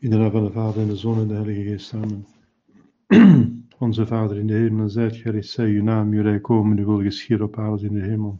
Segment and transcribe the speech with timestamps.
[0.00, 1.94] In de naam van de Vader en de Zoon en de Heilige Geest.
[1.94, 2.26] Amen.
[3.78, 7.00] Onze Vader in de hemel, zijt gericht, zij uw naam, uw rijk komen, uw wil
[7.00, 8.38] geschieden op aarde in de hemel.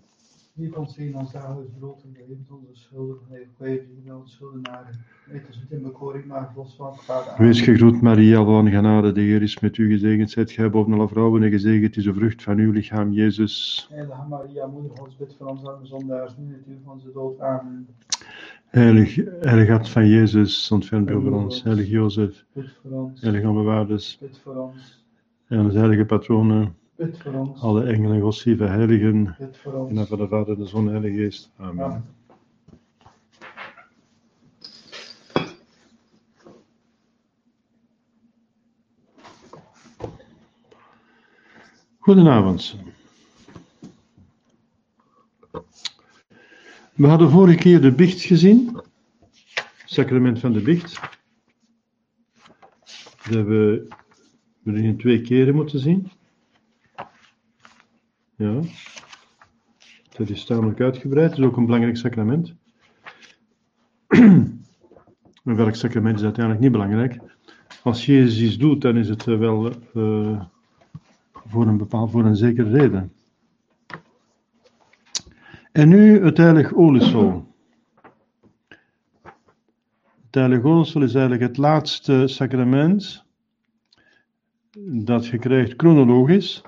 [0.57, 5.05] Geef ons in ons dagelijks brood en vergeef onze schulden, vergeef ons onze schuldenaren.
[5.27, 7.23] Weet ons niet in bekoring, maar los van aan.
[7.39, 10.31] Wees gegroet, Maria, van genade, de Heer is met u gezegend.
[10.31, 13.87] Zijt gij boven alle vrouwen en gezegend is de vrucht van uw lichaam, Jezus.
[13.91, 17.13] Heilige Maria, moeder Gods, bid voor ons arme zondaars, nu en het uur van onze
[17.13, 17.41] dood.
[17.41, 17.87] Amen.
[18.71, 21.63] Heilig, heilig hart van Jezus, ontferm over ons.
[21.63, 22.45] Heilig Jozef,
[23.21, 23.45] heilig
[24.57, 25.05] ons.
[25.49, 27.63] en onze heilige patronen, Bid voor ons.
[27.63, 29.37] alle engelen, godslieve heiligen,
[29.75, 30.09] ons.
[30.09, 31.51] van de Vader, de Zoon en de Heilige Geest.
[31.57, 31.85] Amen.
[31.85, 32.05] Amen.
[41.99, 42.77] Goedenavond.
[47.01, 48.81] We hadden vorige keer de biecht gezien,
[49.85, 51.01] sacrament van de biecht.
[53.17, 53.89] Dat hebben
[54.63, 56.11] we in twee keren moeten zien.
[58.37, 58.61] Ja,
[60.17, 62.55] dat is tamelijk uitgebreid, dat is ook een belangrijk sacrament.
[65.45, 67.19] En welk sacrament is uiteindelijk niet belangrijk?
[67.83, 70.43] Als Jezus iets doet, dan is het eh, wel eh,
[71.33, 73.13] voor een bepaald, voor een zekere reden.
[75.81, 77.45] En nu het heilig oliesol.
[80.25, 83.25] Het heilig oliesol is eigenlijk het laatste sacrament
[85.05, 86.63] dat je krijgt chronologisch.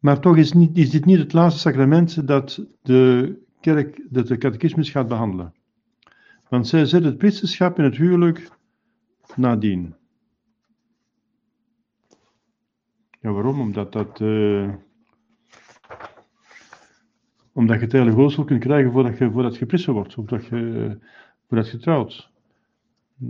[0.00, 4.38] Maar toch is, niet, is dit niet het laatste sacrament dat de kerk, dat de
[4.38, 5.54] catechismus gaat behandelen.
[6.48, 8.50] Want zij zet het priesterschap in het huwelijk
[9.36, 9.94] nadien.
[13.20, 13.60] Ja, waarom?
[13.60, 14.20] Omdat dat.
[14.20, 14.68] eh,
[17.52, 20.98] omdat je het heilige gootsel kunt krijgen voordat je, voordat je wordt, of dat je,
[21.48, 22.30] voordat je trouwt.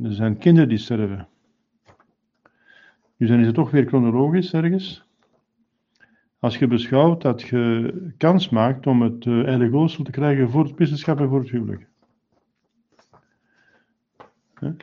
[0.03, 1.29] Er zijn kinderen die sterven.
[3.17, 5.05] Dus dan is het toch weer chronologisch ergens.
[6.39, 10.65] Als je beschouwt dat je kans maakt om het eh, heilige gootsel te krijgen voor
[10.65, 11.89] het priesterschap en voor het huwelijk.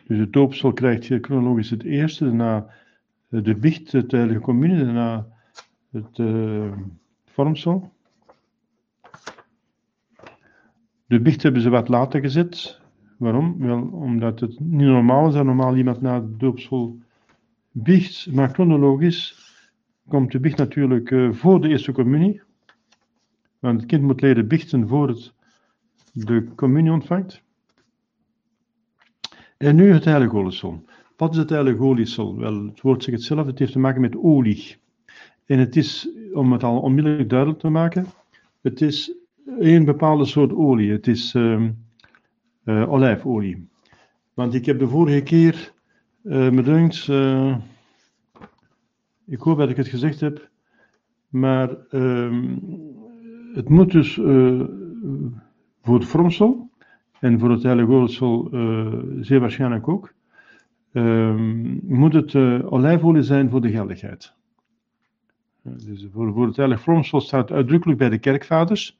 [0.07, 2.69] Dus het doopsel krijg je chronologisch het eerste, daarna
[3.27, 5.27] de biecht, het heilige communie, daarna
[5.91, 6.71] het eh,
[7.25, 7.91] vormsel.
[11.05, 12.79] De biecht hebben ze wat later gezet.
[13.17, 13.57] Waarom?
[13.57, 16.99] Wel, omdat het niet normaal is dat normaal iemand na het doopsel
[17.71, 19.45] biecht, maar chronologisch
[20.07, 22.41] komt de biecht natuurlijk eh, voor de eerste communie.
[23.59, 25.35] Want het kind moet leren biechten voor het
[26.13, 27.41] de communie ontvangt.
[29.57, 30.83] En nu het heilige oliesel.
[31.17, 32.38] Wat is het oliesel?
[32.38, 34.75] Wel, het woord zegt het zelf, het heeft te maken met olie.
[35.45, 38.05] En het is, om het al onmiddellijk duidelijk te maken,
[38.61, 39.13] het is
[39.59, 40.91] een bepaalde soort olie.
[40.91, 41.72] Het is ehm,
[42.63, 43.67] eh, olijfolie.
[44.33, 45.73] Want ik heb de vorige keer,
[46.23, 46.63] eh me
[47.09, 47.57] eh,
[49.25, 50.49] ik hoop dat ik het gezegd heb,
[51.29, 52.57] maar ehm,
[53.53, 54.13] het moet dus
[55.81, 56.69] voor het vormsel
[57.19, 57.91] en voor het heilige
[59.22, 60.16] zeer waarschijnlijk ook,
[60.97, 64.34] ehm, moet het eh, olijfolie zijn voor de geldigheid.
[65.62, 69.00] Dus voor, voor het heilige vormsel staat uitdrukkelijk bij de kerkvaders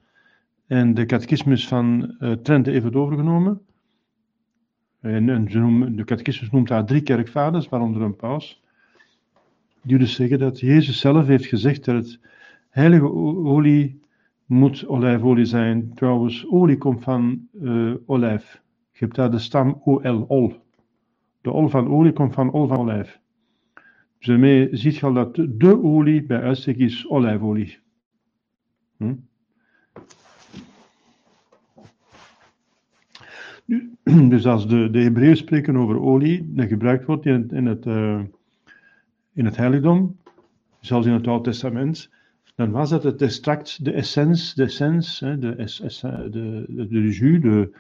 [0.68, 3.62] en de catechismus van eh, Trente heeft het overgenomen.
[5.00, 5.46] En,
[5.96, 8.64] de catechismus noemt daar drie kerkvaders, waaronder een paus.
[9.82, 12.20] Die dus zeggen dat Jezus zelf heeft gezegd dat het
[12.70, 13.12] heilige
[13.44, 14.02] olie
[14.46, 15.94] moet olijfolie zijn.
[15.94, 18.62] Trouwens, olie komt van eh, olijf.
[18.92, 20.67] Je hebt daar de stam OL, ol.
[21.48, 23.20] De ol van olie komt van ol van olijf.
[24.18, 27.80] Dus daarmee ziet je al dat de, olie bij uitstek is olijfolie.
[28.98, 29.16] Hm?
[33.66, 33.92] Nu,
[34.30, 37.86] Dus als de, de Hebreeën spreken over olie, dat gebruikt wordt in het, in het,
[37.86, 38.22] eh,
[39.34, 40.18] in het heiligdom,
[40.80, 42.10] zelfs in het Oude Testament,
[42.56, 47.42] dan was dat het extract, de essence, de essence, hè, es- de, de, de jus,
[47.42, 47.72] de,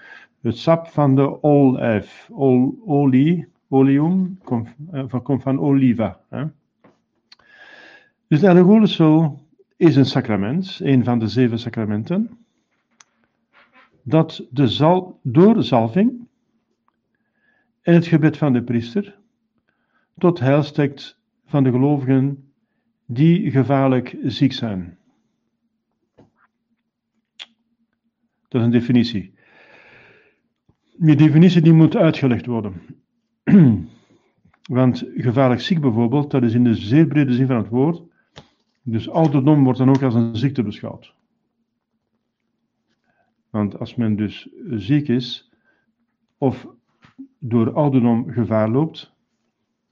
[0.41, 2.29] het sap van de olijf.
[2.31, 3.47] Ol, olie,
[4.43, 6.19] komt, eh, van- komt van oliva.
[6.29, 6.45] Hè.
[8.27, 9.45] Dus de oliesel
[9.77, 12.37] is een sacrament, een van de zeven sacramenten
[14.07, 16.27] dat de zal, door zalving
[17.81, 19.17] en het gebed van de priester
[20.17, 22.51] tot heil strekt van de gelovigen
[23.05, 24.97] die gevaarlijk ziek zijn.
[28.47, 29.33] Dat is een definitie.
[30.97, 32.81] Die definitie die moet uitgelegd worden.
[34.77, 38.01] Want gevaarlijk ziek bijvoorbeeld, dat is in de zeer brede zin van het woord.
[38.81, 41.13] Dus ouderdom wordt dan ook als een ziekte beschouwd.
[43.49, 45.51] Want als men dus ziek is,
[46.37, 46.67] of
[47.39, 49.13] door ouderdom gevaar loopt,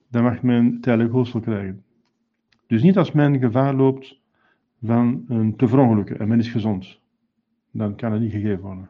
[0.07, 1.83] dan mag men tijdelijk hoofdstel krijgen.
[2.67, 4.19] Dus niet als men gevaar loopt
[4.83, 6.99] van een te verongelukken en men is gezond.
[7.71, 8.89] Dan kan het niet gegeven worden.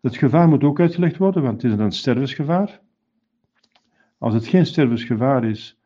[0.00, 2.80] Het gevaar moet ook uitgelegd worden, want het is een stervensgevaar.
[4.20, 5.78] Als het geen stervensgevaar is,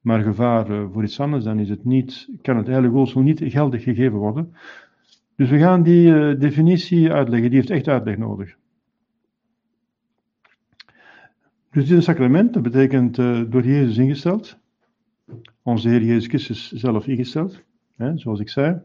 [0.00, 3.82] maar gevaar eh, voor iets anders, dan is het niet, kan het heilige niet geldig
[3.82, 4.54] gegeven worden.
[5.36, 8.56] Dus we gaan die uh, definitie uitleggen, die heeft echt uitleg nodig.
[11.70, 14.58] Dus dit is een sacrament, dat betekent uh, door Jezus ingesteld.
[15.62, 17.62] Onze Heer Jezus Christus zelf ingesteld,
[17.96, 18.80] hè, zoals ik zei.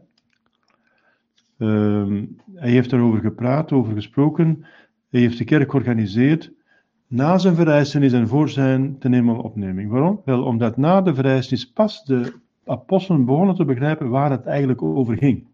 [1.58, 2.22] Uh,
[2.54, 4.64] hij heeft daarover gepraat, over gesproken.
[5.10, 6.56] Hij heeft de kerk georganiseerd
[7.08, 9.90] na zijn verrijzenis en voor zijn ten opneming.
[9.90, 10.20] Waarom?
[10.24, 12.32] Wel, omdat na de verrijzenis pas de
[12.64, 15.46] apostelen begonnen te begrijpen waar het eigenlijk over ging.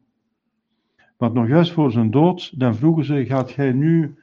[1.16, 4.14] Want nog juist voor zijn dood, dan vroegen ze, gaat gij nu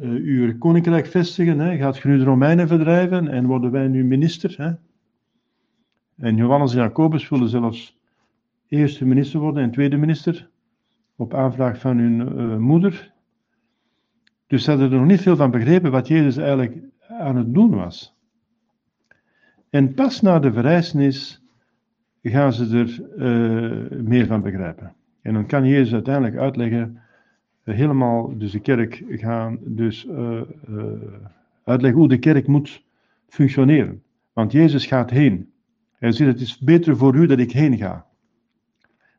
[0.00, 1.58] uh, uw koninkrijk vestigen?
[1.58, 1.76] Hè?
[1.76, 4.54] Gaat gij nu de Romeinen verdrijven en worden wij nu minister?
[4.56, 4.72] Hè?
[6.26, 7.98] En Johannes en Jacobus wilden zelfs
[8.68, 10.48] eerste minister worden en tweede minister,
[11.16, 13.12] op aanvraag van hun uh, moeder.
[14.50, 16.76] Dus ze hadden er nog niet veel van begrepen wat Jezus eigenlijk
[17.08, 18.16] aan het doen was.
[19.68, 21.42] En pas na de verrijzenis
[22.22, 24.94] gaan ze er uh, meer van begrijpen.
[25.22, 27.00] En dan kan Jezus uiteindelijk uitleggen,
[27.64, 30.40] uh, helemaal, dus de kerk gaan, dus uh,
[31.64, 32.84] uitleggen hoe de kerk moet
[33.28, 34.02] functioneren.
[34.32, 35.52] Want Jezus gaat heen.
[35.98, 38.06] Hij zegt, het is beter voor u dat ik heen ga.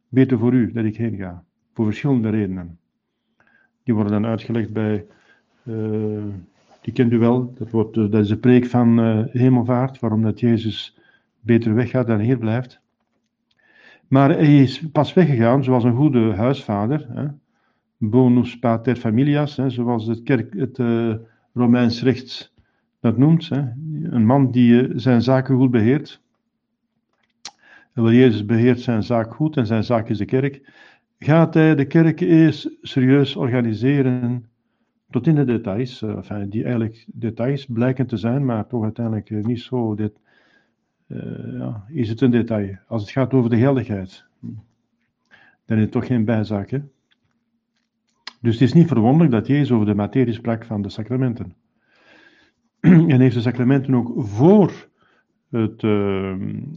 [0.09, 1.43] Beter voor u dat ik heen ga.
[1.73, 2.79] Voor verschillende redenen.
[3.83, 5.05] Die worden dan uitgelegd bij
[6.81, 10.39] die kent u wel, dat, wordt, dat is de preek van uh, hemelvaart, waarom dat
[10.39, 10.97] Jezus
[11.39, 12.79] beter weggaat dan hier blijft.
[14.07, 17.25] Maar hij is pas weggegaan zoals een goede huisvader, hè?
[17.97, 19.69] bonus pater familias, hè?
[19.69, 20.77] zoals het, kerk, het
[21.53, 22.53] Romeins recht
[22.99, 23.49] dat noemt.
[23.49, 23.61] Hè?
[24.03, 26.21] Een man die zijn zaken goed beheert.
[27.93, 30.61] Wel Jezus beheert zijn zaak goed en zijn zaak is de kerk.
[31.19, 34.45] Gaat hij de kerk eerst serieus organiseren
[35.11, 39.29] tot in de details, uh, enfin, die eigenlijk details blijken te zijn, maar toch uiteindelijk
[39.29, 39.95] uh, niet zo.
[39.95, 40.11] Dit,
[41.07, 42.77] uh, ja, is het een detail.
[42.87, 44.25] Als het gaat over de geldigheid,
[45.65, 46.69] dan is het toch geen bijzaak.
[48.41, 51.53] Dus het is niet verwonderlijk dat Jezus over de materie sprak van de sacramenten.
[52.79, 54.89] en heeft de sacramenten ook voor
[55.49, 55.81] het,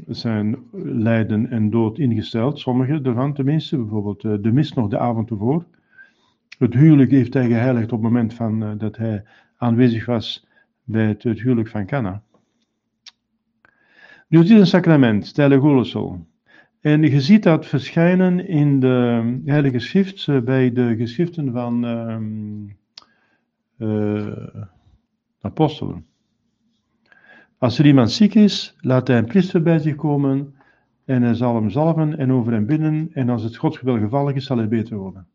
[0.06, 5.64] zijn lijden en dood ingesteld, sommige ervan tenminste, bijvoorbeeld de mis nog de avond ervoor.
[6.58, 9.24] Het huwelijk heeft hij geheiligd op het moment van, uh, dat hij
[9.56, 10.46] aanwezig was
[10.84, 12.22] bij het, huwelijk van Cana.
[14.28, 16.24] Dus dit is een sacrament, de
[16.80, 21.84] En je ziet dat verschijnen in de Heilige Schrift, uh, bij de geschriften van
[23.78, 24.32] uh,
[25.40, 26.06] apostelen.
[27.58, 30.54] Als er iemand ziek is, laat hij een priester bij zich komen
[31.04, 33.10] en hij zal hem zalven en over hem binnen.
[33.12, 35.26] En als het Gods gevallig is, zal hij beter worden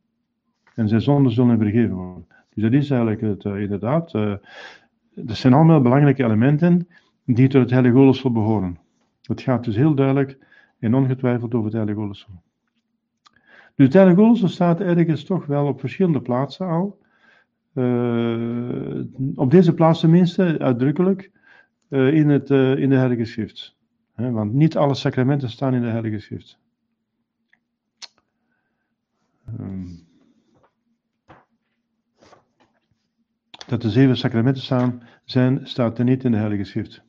[0.76, 2.28] en zijn zonden zullen vergeven worden.
[2.54, 4.14] Dus dat is eigenlijk het, uh, inderdaad.
[4.14, 4.34] Uh,
[5.14, 6.88] dat zijn allemaal belangrijke elementen
[7.26, 8.78] die tot het Heilige Olesel behoren.
[9.22, 10.38] Het gaat dus heel duidelijk
[10.80, 12.42] en ongetwijfeld over het Heilige Olesel.
[13.76, 17.00] Dus het Heilige Olesel staat ergens toch wel op verschillende plaatsen al.
[17.74, 19.04] Uh,
[19.36, 21.32] op deze plaats tenminste, uitdrukkelijk,
[21.90, 23.76] in, het, in de Heilige Schrift.
[24.16, 26.60] want niet alle sacramenten staan in de Heilige Schrift.
[29.60, 30.09] Um,
[33.70, 37.04] dat de zeven sacramenten staan, zijn, staat er niet in de Heilige Schrift.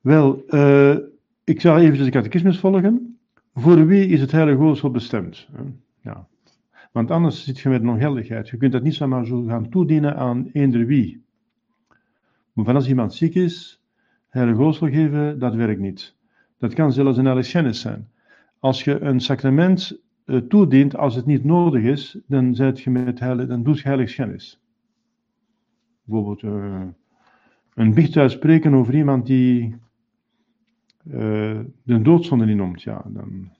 [0.00, 0.96] Wel, uh,
[1.44, 3.18] ik zal even de catechismus volgen.
[3.54, 5.48] Voor wie is het Heilige Hoofdsel bestemd?
[6.02, 6.28] Ja.
[6.92, 8.48] Want anders zit je met ongeldigheid.
[8.48, 11.24] Je kunt dat niet zomaar zo gaan toedienen aan eender wie.
[12.52, 13.82] Maar als iemand ziek is,
[14.28, 16.16] Heilige Hoofdsel geven, dat werkt niet.
[16.58, 18.08] Dat kan zelfs een heilige zijn.
[18.58, 20.00] Als je een sacrament
[20.36, 24.60] toedient als het niet nodig is, dan, je met heilig, dan doet je heilig schennis
[26.10, 26.82] bijvoorbeeld uh,
[27.74, 29.76] een biecht uitspreken over iemand die
[31.04, 33.50] uh, de doodzonde niet noemt, ja, dan.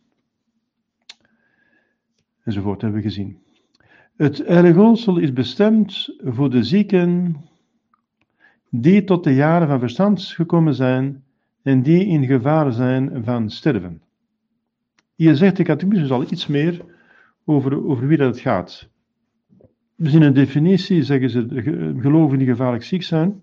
[2.45, 3.39] Enzovoort hebben we gezien.
[4.17, 7.37] Het heilige is bestemd voor de zieken
[8.71, 11.25] die tot de jaren van verstand gekomen zijn
[11.63, 14.03] en die in gevaar zijn van sterven.
[15.21, 16.85] Hier zegt de catechismus al iets meer
[17.45, 18.89] over, over wie dat gaat.
[19.97, 21.47] Dus in een definitie zeggen ze
[22.01, 23.43] gelovigen die gevaarlijk ziek zijn.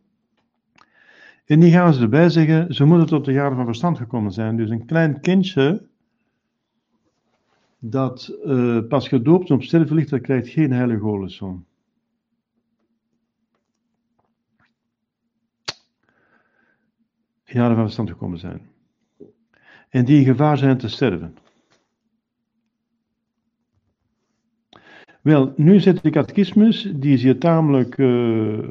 [1.46, 4.58] En die gaan ze erbij zeggen, ze moeten tot de jaren van verstand gekomen zijn.
[4.58, 5.88] Dus een klein kindje
[7.80, 11.66] dat eh, pas gedoopt en op sterven ligt, dat krijgt geen heilige holenzoon.
[17.44, 18.62] Jaren van verstand gekomen zijn.
[19.90, 21.36] En die in gevaar zijn te sterven.
[25.28, 28.68] Wel, nu zit de catechismus, die is hier tamelijk uh,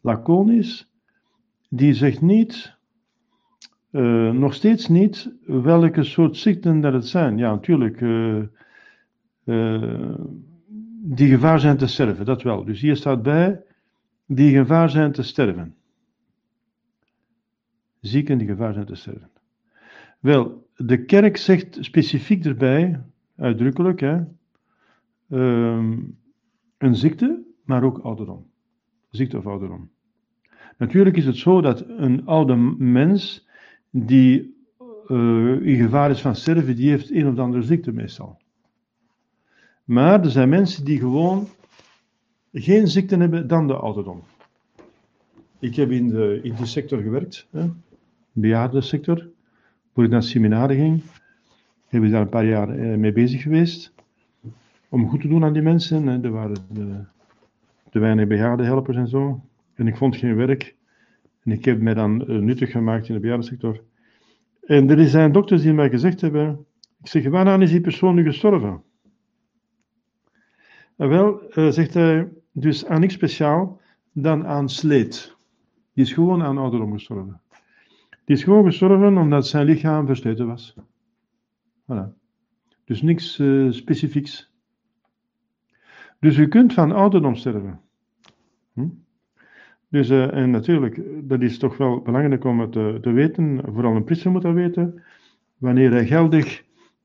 [0.00, 0.92] laconisch.
[1.68, 2.76] Die zegt niet,
[3.90, 7.38] uh, nog steeds niet, welke soort ziekten dat het zijn.
[7.38, 8.44] Ja, natuurlijk, uh,
[11.02, 12.64] die gevaar zijn te sterven, dat wel.
[12.64, 13.62] Dus hier staat bij,
[14.26, 15.74] die gevaar zijn te sterven.
[18.00, 19.30] Zieken die gevaar zijn te sterven.
[20.20, 23.00] Wel, de kerk zegt specifiek erbij,
[23.36, 24.20] uitdrukkelijk, hè,
[25.28, 26.18] um,
[26.78, 28.46] een ziekte, maar ook ouderdom.
[29.10, 29.90] Ziekte of ouderdom.
[30.76, 33.46] Natuurlijk is het zo dat een oude mens
[33.90, 34.56] die
[35.08, 38.38] uh, in gevaar is van sterven, die heeft een of andere ziekte meestal.
[39.84, 41.48] Maar er zijn mensen die gewoon
[42.52, 44.22] geen ziekte hebben dan de ouderdom.
[45.58, 47.70] Ik heb in, de, in die sector gewerkt, hè,
[48.32, 49.28] bejaardensector,
[49.92, 51.02] voor ik naar het seminar ging.
[51.86, 53.92] Heb ik daar een paar jaar eh, mee bezig geweest.
[54.88, 56.24] Om goed te doen aan die mensen.
[56.24, 57.04] Er waren de,
[57.90, 59.44] te weinig bejaardenhelpers en zo.
[59.74, 60.76] En ik vond geen werk.
[61.42, 63.82] En ik heb mij dan uh, nuttig gemaakt in de bejaardensector.
[64.66, 66.66] En er zijn dokters die mij gezegd hebben:
[67.00, 68.82] Ik zeg, waaraan is die persoon nu gestorven?
[70.96, 73.80] En wel, uh, zegt hij, dus aan niks speciaal
[74.12, 75.36] dan aan sleet.
[75.92, 77.40] Die is gewoon aan ouderdom gestorven.
[78.24, 80.74] Die is gewoon gestorven omdat zijn lichaam versleten was.
[81.82, 82.16] Voilà.
[82.84, 84.50] Dus niks uh, specifieks.
[86.20, 87.80] Dus u kunt van ouderdom sterven.
[88.72, 88.88] Hm?
[89.88, 93.96] Dus, uh, en natuurlijk, dat is toch wel belangrijk om het te, te, weten, vooral
[93.96, 95.02] een priester moet dat weten,
[95.56, 96.64] wanneer hij geldig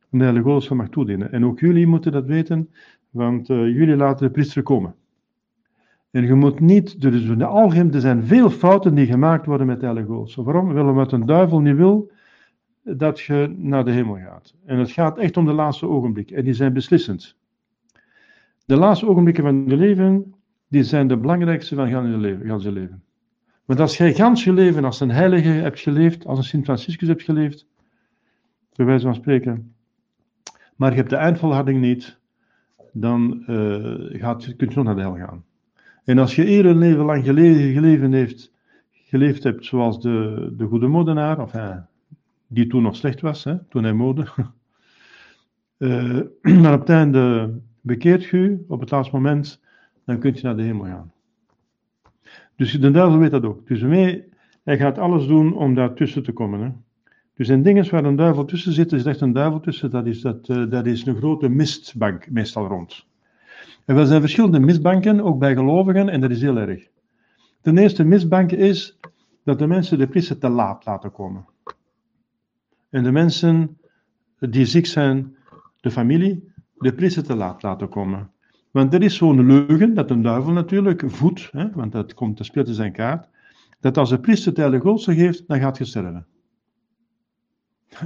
[0.10, 1.32] de heilige godschap mag toedienen.
[1.32, 2.70] En ook jullie moeten dat weten,
[3.10, 4.96] want uh, jullie laten de priester komen.
[6.12, 9.67] En je moet niet, dus in de algemeen, er zijn veel fouten die gemaakt worden
[9.67, 10.41] met de heilige.
[10.43, 10.74] Waarom?
[10.74, 12.12] Wel omdat een duivel niet wil
[12.84, 14.53] dat je naar de hemel gaat.
[14.65, 16.36] En het gaat echt om de laatste ogenblikken.
[16.36, 17.38] En die zijn beslissend.
[18.65, 20.34] De laatste ogenblikken van je leven,
[20.67, 22.60] die zijn de belangrijkste van je leven.
[22.60, 23.03] je leven.
[23.65, 27.08] Want als jij gans je leven als een heilige hebt geleefd, als een Sint Franciscus
[27.08, 27.67] hebt geleefd,
[28.75, 29.75] bij wijze van spreken,
[30.75, 32.20] maar je hebt de eindvolharding niet,
[32.91, 35.43] dan uh, gaat, je nog naar de hel gaan.
[36.03, 38.51] En als je eerder een leven lang geleven, heeft,
[38.91, 41.86] geleefd hebt zoals de, de goede modenaar, of hij,
[42.48, 44.27] die toen nog slecht was, hè, toen hij mode,
[45.77, 46.22] uh,
[46.62, 47.53] maar op het einde
[47.84, 49.62] bekeert je op het laatste moment,
[50.06, 51.12] dan kun je naar de hemel gaan.
[52.56, 53.68] Dus de duivel weet dat ook.
[53.68, 54.24] Dus mee,
[54.63, 56.60] hij gaat alles doen om daar tussen te komen.
[56.60, 56.72] Hè.
[57.34, 60.22] Dus in dingen waar een duivel tussen zit, is echt een duivel tussen, dat is,
[60.22, 63.06] dat, uh, dat is een grote mistbank meestal rond.
[63.86, 66.88] En er zijn verschillende misbanken, ook bij gelovigen, en dat is heel erg.
[67.62, 69.00] De eerste misbank is
[69.44, 71.46] dat de mensen de priester te laat laten komen.
[72.90, 73.78] En de mensen
[74.40, 75.36] die ziek zijn,
[75.82, 76.52] de familie,
[76.84, 78.32] de priester te laat laten komen.
[78.72, 82.44] Want er is zo'n leugen, dat een duivel natuurlijk voedt, hè, want dat komt te
[82.44, 83.30] spelen zijn kaart,
[83.80, 86.28] dat als de priester het heilige geeft, dan gaat je sterven.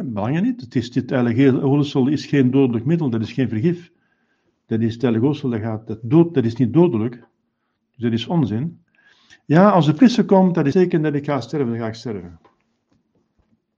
[0.04, 0.62] Belangrijk niet.
[0.62, 3.92] Het is, dit heilige is geen dodelijk middel, dat is geen vergif.
[4.66, 7.14] Dat is telegosel, dat, gaat, dat, dood, dat is niet dodelijk.
[7.92, 8.82] Dus dat is onzin.
[9.46, 11.94] Ja, als de priester komt, dat is zeker dat ik ga sterven, dan ga ik
[11.94, 12.40] sterven.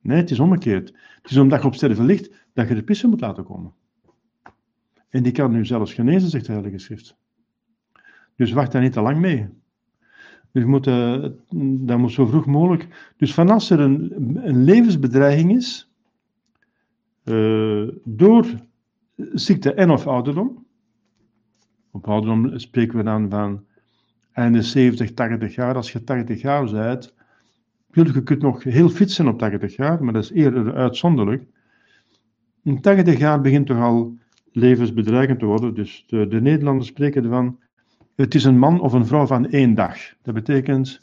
[0.02, 0.94] Nee, het is omgekeerd.
[1.22, 3.74] Het is omdat je op sterven ligt, dat je de priester moet laten komen.
[5.10, 7.18] En die kan nu zelfs genezen, zegt de Heilige Schrift.
[8.36, 9.48] Dus wacht daar niet te lang mee.
[10.52, 11.26] Dus moet, uh,
[11.80, 13.14] dat moet zo vroeg mogelijk.
[13.18, 14.14] Dus van als er een,
[14.48, 15.92] een levensbedreiging is,
[17.24, 18.46] uh, door
[19.16, 20.66] ziekte en of ouderdom,
[21.92, 23.66] op ouderdom spreken we dan van
[24.32, 25.76] einde 70, 80 jaar.
[25.76, 27.14] Als je 80 jaar bent,
[27.92, 31.44] je kunt nog heel fit zijn op 80 jaar, maar dat is eerder uitzonderlijk.
[32.64, 34.18] In 80 jaar begint toch al
[34.52, 35.74] levensbedreigend te worden.
[35.74, 37.60] Dus de, de Nederlanders spreken ervan,
[38.16, 39.98] het is een man of een vrouw van één dag.
[40.22, 41.02] Dat betekent,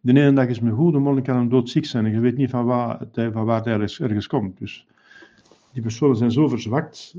[0.00, 2.36] de ene dag is me goed, de morgen kan hem doodziek zijn en je weet
[2.36, 4.58] niet van waar, van waar hij ergens, ergens komt.
[4.58, 4.86] Dus
[5.72, 7.16] die personen zijn zo verzwakt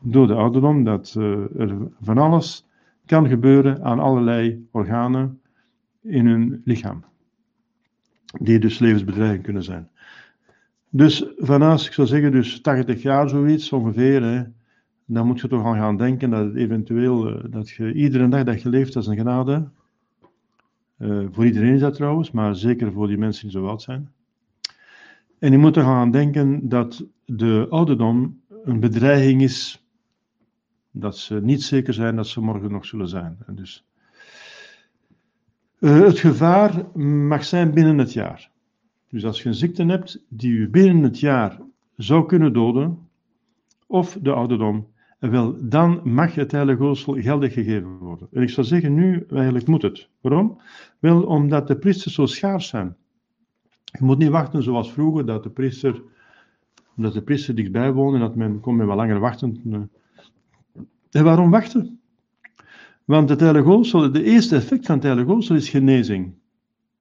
[0.00, 2.66] door de ouderdom dat uh, er van alles
[3.06, 5.40] kan gebeuren aan allerlei organen
[6.02, 7.04] in hun lichaam,
[8.40, 9.88] die dus levensbedreigend kunnen zijn.
[10.90, 14.42] Dus vanaf, ik zou zeggen, dus 80 jaar zoiets ongeveer, hè,
[15.12, 18.62] dan moet je toch al gaan denken dat eventueel, uh, dat je iedere dag dat
[18.62, 19.68] je leeft, dat is een genade.
[20.98, 24.12] Uh, voor iedereen is dat trouwens, maar zeker voor die mensen die zo oud zijn.
[25.38, 29.84] En je moet er gaan denken dat de ouderdom een bedreiging is,
[30.90, 33.38] dat ze niet zeker zijn dat ze morgen nog zullen zijn.
[33.46, 33.84] En dus,
[35.78, 38.50] uh, het gevaar mag zijn binnen het jaar.
[39.08, 41.60] Dus als je een ziekte hebt die je binnen het jaar
[41.96, 43.08] zou kunnen doden,
[43.86, 44.86] of de ouderdom,
[45.28, 48.28] wel, dan mag het heilige gootsel geldig gegeven worden.
[48.32, 50.08] En ik zou zeggen, nu eigenlijk moet het.
[50.20, 50.60] Waarom?
[50.98, 52.96] Wel, omdat de priesters zo schaars zijn.
[53.84, 56.02] Je moet niet wachten zoals vroeger, dat de priester,
[56.96, 59.60] omdat de priester dichtbij woonde, dat men kon men wel langer wachten.
[61.10, 62.00] En waarom wachten?
[63.04, 66.34] Want het heilige gootsel, de eerste effect van het heilige gootsel is genezing.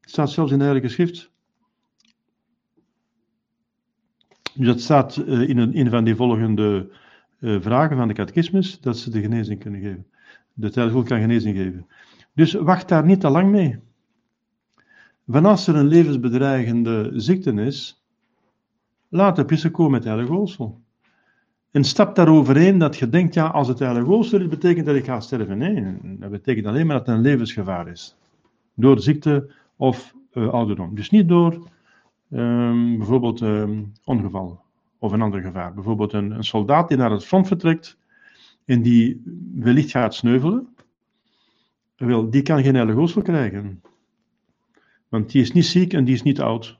[0.01, 1.31] Het staat zelfs in de heilige schrift.
[4.53, 6.97] Dus dat staat eh, in een, van die volgende eh,
[7.39, 10.05] vragen van de catechismus, dat ze de genezing kunnen geven.
[10.53, 11.87] De heilige kan genezing geven.
[12.33, 13.79] Dus wacht daar niet te lang mee.
[15.43, 18.03] Als er een levensbedreigende ziekte is,
[19.09, 20.81] laat de priester komen met heilige oogsel.
[21.71, 25.05] En stap daaroverheen dat je denkt, ja, als het heilige oogsel is, betekent dat ik
[25.05, 25.57] ga sterven.
[25.57, 28.15] Nee, dat betekent alleen maar dat het een levensgevaar is.
[28.73, 30.95] Door ziekte of uh, ouderdom.
[30.95, 31.67] Dus niet door
[32.31, 34.61] um, bijvoorbeeld um, ongeval
[34.99, 35.73] of een ander gevaar.
[35.73, 37.97] Bijvoorbeeld een, een, soldaat die naar het front vertrekt
[38.65, 39.21] en die
[39.55, 40.67] wellicht gaat sneuvelen.
[41.95, 43.81] Wel, die kan geen oogsel krijgen.
[45.09, 46.79] Want die is niet ziek en die is niet oud.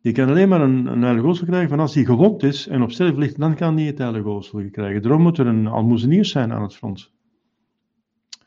[0.00, 2.92] Die kan alleen maar een, een heilige krijgen van als hij gewond is en op
[2.92, 5.02] sterven ligt, dan kan hij het heilige krijgen.
[5.02, 7.12] Daarom moet er een almoezenier zijn aan het front.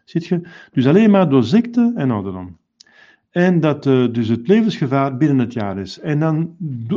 [0.05, 0.49] Ziet je?
[0.71, 2.57] Dus alleen maar door ziekte en ouderdom.
[3.29, 5.99] En dat uh, dus het levensgevaar binnen het jaar is.
[5.99, 6.55] En dan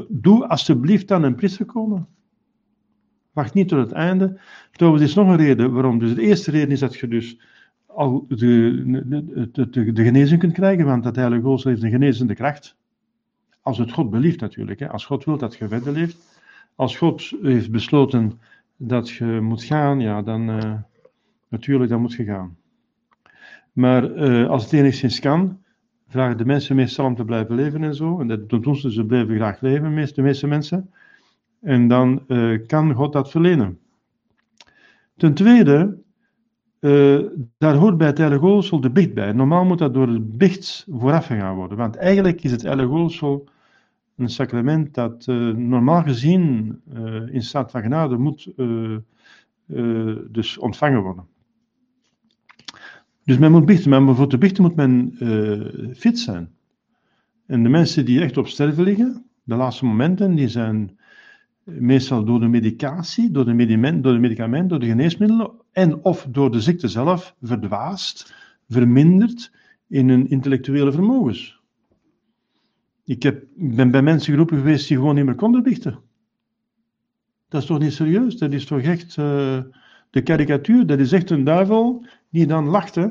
[0.08, 2.06] doe, alsjeblieft dan een priester komen.
[3.32, 4.40] Wacht niet tot het einde.
[4.72, 5.98] Trouwens, er is nog een reden waarom.
[5.98, 7.38] Dus de eerste reden is dat je dus
[7.86, 12.34] al de, de, de, de genezing kunt krijgen, want dat Heilige Geest heeft een genezende
[12.34, 12.76] kracht.
[13.60, 14.80] Als het God belieft natuurlijk.
[14.80, 14.88] Hè.
[14.88, 16.40] Als God wil dat je verder leeft.
[16.74, 18.40] Als God heeft besloten
[18.76, 20.74] dat je moet gaan, ja, dan uh,
[21.48, 22.56] natuurlijk, dan moet je gaan.
[23.72, 25.61] Maar uh, als het enigszins kan,
[26.12, 28.20] vragen de mensen meestal om te blijven leven en zo.
[28.20, 30.90] En dat doen ze, ze blijven graag leven, de meeste mensen.
[31.60, 33.78] En dan uh, kan God dat verlenen.
[35.16, 35.98] Ten tweede,
[36.80, 37.20] uh,
[37.58, 38.44] daar hoort bij het heilige
[38.80, 39.32] de bicht bij.
[39.32, 41.78] Normaal moet dat door het bicht vooraf gegaan worden.
[41.78, 42.92] Want eigenlijk is het heilige
[44.16, 46.80] een sacrament dat uh, normaal gezien
[47.30, 48.52] in staat van genade moet
[50.32, 51.26] dus ontvangen worden.
[53.24, 55.16] Dus men moet bichten, maar voor te bichten moet men
[55.96, 56.50] fit zijn.
[57.46, 60.98] En de mensen die echt op sterven liggen, de laatste momenten, die zijn
[61.64, 66.26] meestal door de medicatie, door de, medicament, door de medicament, door de geneesmiddelen en of
[66.30, 68.34] door de ziekte zelf verdwaasd,
[68.68, 69.52] verminderd
[69.88, 71.60] in hun intellectuele vermogens.
[73.04, 75.98] Ik heb, ben bij mensen geroepen geweest die gewoon niet meer konden biechten.
[77.48, 78.36] Dat is toch niet serieus?
[78.36, 79.58] Dat is toch echt uh,
[80.10, 80.86] de karikatuur?
[80.86, 82.94] Dat is echt een duivel die dan lacht.
[82.94, 83.06] Hè?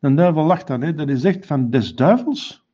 [0.00, 0.82] Een duivel lacht dan.
[0.82, 0.94] Hè?
[0.94, 2.64] Dat is echt van des duivels.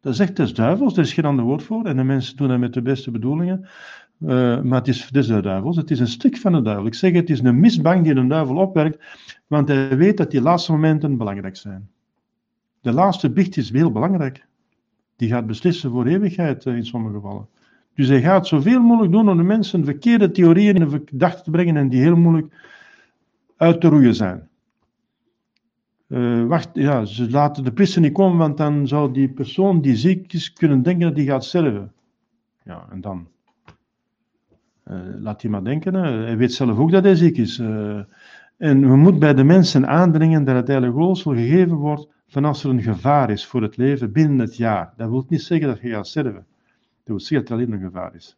[0.00, 1.84] Dat is echt des duivels, daar is geen ander woord voor.
[1.84, 3.68] En de mensen doen dat met de beste bedoelingen.
[4.18, 6.86] Uh, maar het is, het is de duivels, het is een stuk van de duivel.
[6.86, 9.04] Ik zeg het is een misbang die een duivel opwerkt,
[9.46, 11.88] want hij weet dat die laatste momenten belangrijk zijn.
[12.80, 14.46] De laatste biecht is heel belangrijk.
[15.16, 17.46] Die gaat beslissen voor eeuwigheid uh, in sommige gevallen.
[17.94, 21.50] Dus hij gaat zoveel mogelijk doen om de mensen verkeerde theorieën in de gedachten te
[21.50, 22.54] brengen en die heel moeilijk
[23.56, 24.48] uit te roeien zijn.
[26.08, 29.96] Uh, wacht, ja, ze laten de priester niet komen, want dan zou die persoon die
[29.96, 31.92] ziek is kunnen denken dat hij gaat sterven.
[32.64, 33.28] Ja, en dan?
[34.84, 37.58] Uh, laat hij maar denken, hij weet zelf ook dat hij ziek is.
[37.58, 38.00] Uh,
[38.56, 42.64] en we moeten bij de mensen aandringen dat het heilige gootsel gegeven wordt van als
[42.64, 44.92] er een gevaar is voor het leven binnen het jaar.
[44.96, 46.34] Dat wil niet zeggen dat je gaat sterven.
[46.34, 46.44] Dat
[47.04, 48.36] wil zeggen dat er alleen een gevaar is.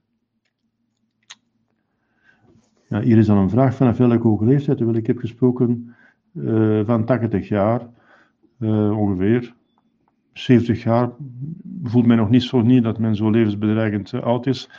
[2.88, 4.76] Ja, hier is dan een vraag vanaf welke hoge leeftijd.
[4.76, 5.95] Terwijl ik heb gesproken
[6.36, 7.80] uh, van 80 jaar
[8.58, 9.54] uh, ongeveer.
[10.32, 11.10] 70 jaar
[11.82, 14.70] voelt men nog niet zo niet dat men zo levensbedreigend uh, oud is.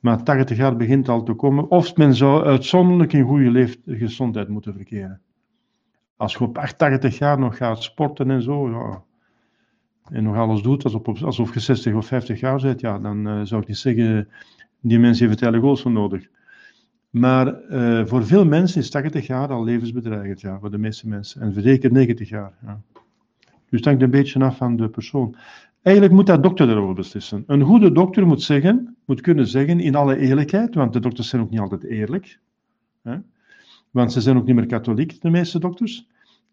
[0.00, 1.70] Maar 80 jaar begint al te komen.
[1.70, 5.20] Of men zou uitzonderlijk in goede gezondheid moeten verkeren.
[6.16, 9.02] Als je op 80 jaar nog gaat sporten en zo, ja,
[10.16, 13.62] en nog alles doet alsof, alsof je 60 of 50 jaar bent, ja, dan zou
[13.62, 14.28] ik niet zeggen,
[14.80, 16.28] die mensen heeft het heilige nodig.
[17.10, 21.40] Maar uh, voor veel mensen is 80 jaar al levensbedreigend, ja, voor de meeste mensen.
[21.40, 22.52] En zeker 90 jaar.
[22.66, 22.80] Ja.
[23.44, 25.36] Dus het hangt een beetje af van de persoon.
[25.82, 27.44] Eigenlijk moet dat dokter erover beslissen.
[27.46, 31.42] Een goede dokter moet, zeggen, moet kunnen zeggen, in alle eerlijkheid, want de dokters zijn
[31.42, 32.38] ook niet altijd eerlijk.
[33.02, 33.16] Hè?
[33.90, 36.08] Want ze zijn ook niet meer katholiek, de meeste dokters.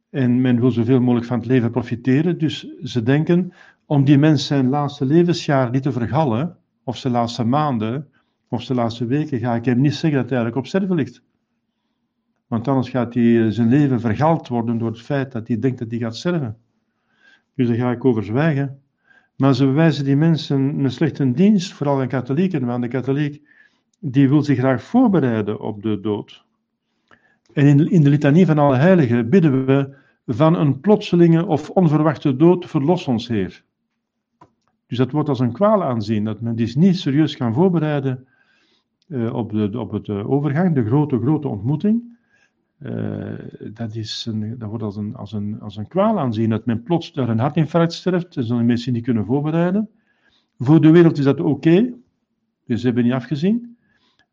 [0.09, 2.37] En men wil zoveel mogelijk van het leven profiteren.
[2.37, 3.53] Dus ze denken,
[3.85, 8.07] om die mensen zijn laatste levensjaar niet te vergallen, of zijn laatste maanden,
[8.49, 11.21] of de laatste weken, ga ik hem niet zeggen dat hij eigenlijk op sterven ligt.
[12.47, 15.79] Want anders gaat hij eh, zijn leven vergald worden door het feit dat hij denkt
[15.79, 16.57] dat hij gaat sterven.
[17.55, 18.81] Dus daar ga ik over zwijgen.
[19.35, 23.41] Maar ze bewijzen die mensen een slechte dienst, vooral aan katholieken, want de katholiek
[23.99, 26.45] die wil zich graag voorbereiden op de dood.
[27.53, 32.35] En in, in de litanie van alle heiligen bidden we van een plotselinge of onverwachte
[32.35, 33.63] dood verlos ons Heer.
[34.87, 38.27] Dus dat wordt als een kwaal aanzien, dat men dus niet serieus kan voorbereiden
[39.31, 42.17] op, de, op het uh, overgang, de grote, grote ontmoeting.
[42.79, 43.33] Uh,
[43.73, 46.83] dat, is een, dat wordt als een, als, een, als een kwaal aanzien, dat men
[46.83, 49.89] plots door een hartinfarct sterft, en zullen mensen niet kunnen voorbereiden.
[50.59, 51.93] Voor de wereld is dat oké,
[52.65, 53.77] dus ze hebben niet afgezien.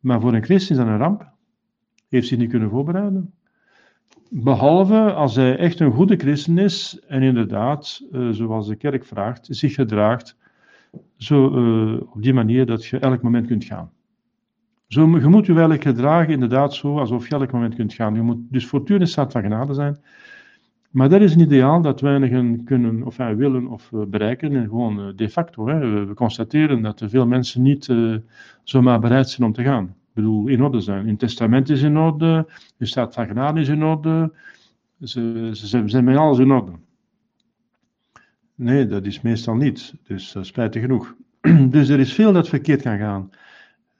[0.01, 1.33] Maar voor een christen is dat een ramp.
[2.09, 3.33] Heeft zich niet kunnen voorbereiden.
[4.31, 9.75] Behalve als hij echt een goede christen is en inderdaad, zoals de kerk vraagt, zich
[9.75, 10.37] gedraagt
[11.17, 11.47] zo,
[12.13, 13.91] op die manier dat je elk moment kunt gaan.
[14.88, 18.14] Zo, je moet je wel gedragen, inderdaad zo, alsof je elk moment kunt gaan.
[18.14, 19.99] Je moet dus voortdurend staat van genade zijn.
[20.94, 24.57] Maar dat is een ideaal dat weinigen kunnen of enfin, willen of uh, bereiken.
[24.57, 25.68] En gewoon uh, de facto.
[25.68, 26.07] Hè.
[26.07, 28.16] We, constateren dat er veel mensen niet uh,
[28.62, 29.85] zomaar bereid zijn om te gaan.
[29.85, 31.07] Ik bedoel, in orde zijn.
[31.07, 34.33] Hun testament is in orde, hun staat van genade is in orde.
[35.01, 36.73] Ze, ze, ze zijn met alles in orde.
[38.55, 39.94] Nee, dat is meestal niet.
[40.03, 41.14] Dus spijtig genoeg.
[41.75, 43.31] dus er is veel dat verkeerd kan gaan.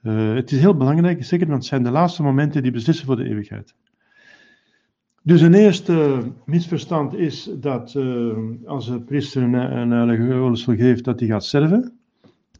[0.05, 3.15] Uh, het is heel belangrijk, zeker, want het zijn de laatste momenten die beslissen voor
[3.15, 3.75] de eeuwigheid.
[5.21, 11.19] Dus een eerste misverstand is dat uh, als een priester een, een heilige geeft, dat
[11.19, 11.97] hij gaat sterven.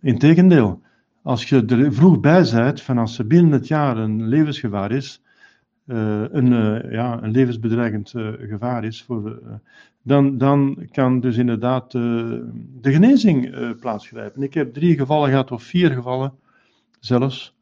[0.01, 0.81] Integendeel,
[1.21, 5.21] als je er vroeg bij bent, van als er binnen het jaar een levensgevaar is,
[5.85, 6.49] uh, een,
[6.91, 9.39] ja, een levensbedreigend gevaar is, voor,
[10.01, 14.43] dan, dan kan dus inderdaad de genezing plaatsgrijpen.
[14.43, 16.33] Ik heb drie gevallen gehad, of vier gevallen,
[17.05, 17.55] zelfs,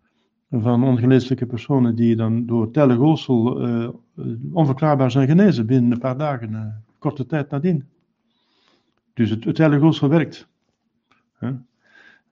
[0.50, 3.90] van ongeneeslijke personen die dan door telegolsel uh,
[4.52, 6.66] onverklaarbaar zijn genezen binnen een paar dagen, uh,
[7.00, 7.86] korte tijd nadien.
[9.14, 9.58] Dus het, het
[10.00, 10.48] werkt.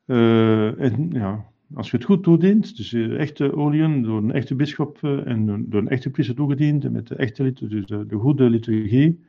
[0.05, 5.03] Uh, en, ja, als je het goed toedient, dus echte oliën door een echte bischop
[5.03, 9.19] en door een echte priester toegediend, met de echte dus de, de goede liturgie,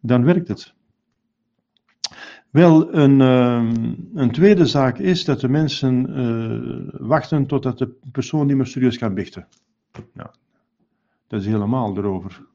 [0.00, 0.74] dan werkt het.
[2.50, 3.72] Wel, een, uh,
[4.14, 8.98] een tweede zaak is dat de mensen uh, wachten totdat de persoon niet meer serieus
[8.98, 9.46] kan bichten.
[10.12, 10.28] Nou,
[11.26, 12.46] dat is helemaal erover.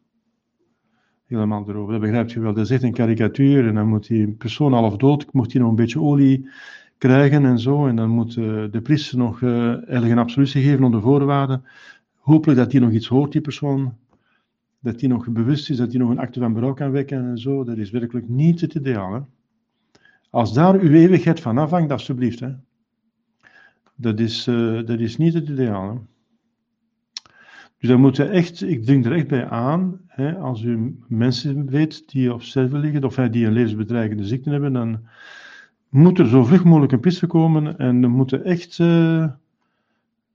[1.25, 1.91] Helemaal erover.
[1.91, 2.53] Dat begrijpt je wel.
[2.53, 5.69] Dat is echt een karikatuur en dan moet die persoon half dood, moet hij nog
[5.69, 6.49] een beetje olie
[6.97, 7.87] krijgen en zo.
[7.87, 11.63] En dan moet uh, de priester nog uh, eigenlijk een absolutie geven onder voorwaarden.
[12.19, 13.93] Hopelijk dat hij nog iets hoort, die persoon.
[14.79, 17.37] Dat hij nog bewust is, dat hij nog een acte van berouw kan wekken en
[17.37, 17.63] zo.
[17.63, 19.13] Dat is werkelijk niet het ideaal.
[19.13, 19.19] Hè?
[20.33, 22.39] Als daar uw eeuwigheid van afhangt, alsjeblieft.
[22.39, 22.49] Hè.
[23.95, 25.89] Dat, is, uh, dat is niet het ideaal.
[25.89, 25.95] Hè.
[27.77, 31.69] Dus dan moet je echt, ik denk er echt bij aan, hè, als u mensen
[31.69, 34.99] weet die op sterven liggen, of die een levensbedreigende ziekte hebben, dan
[35.89, 39.31] moet er zo vlug mogelijk een piste komen en dan moeten echt uh,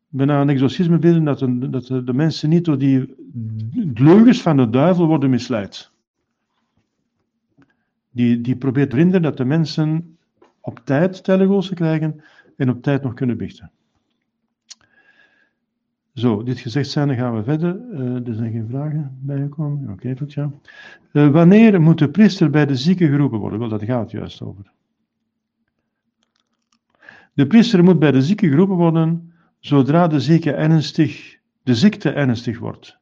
[0.09, 3.15] bijna een exorcisme bidden dat, een, dat de mensen niet door die
[3.95, 5.93] leugens van de duivel worden misleid
[8.19, 10.17] die, die probeert te dat de mensen
[10.61, 12.21] op tijd telego's krijgen
[12.57, 13.71] en op tijd nog kunnen bichten.
[16.15, 17.81] Zo, dit gezegd zijn, dan gaan we verder.
[17.93, 19.91] Uh, er zijn geen vragen bijgekomen.
[19.91, 20.51] Oké, goed ja.
[21.13, 23.59] Uh, wanneer moet de priester bij de zieke geroepen worden?
[23.59, 24.73] Wel, dat gaat juist over.
[27.33, 32.59] De priester moet bij de zieke geroepen worden zodra de zieke ernstig, de ziekte ernstig
[32.59, 32.99] wordt.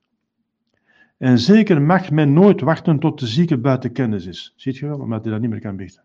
[1.17, 4.53] En zeker mag men nooit wachten tot de zieke buiten kennis is.
[4.57, 6.03] Ziet je wel, omdat hij dat niet meer kan biechten.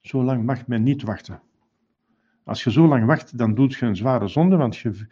[0.00, 1.40] Zo lang mag men niet wachten.
[2.44, 5.06] Als je zo lang wacht, dan doet je een zware zonde, want je,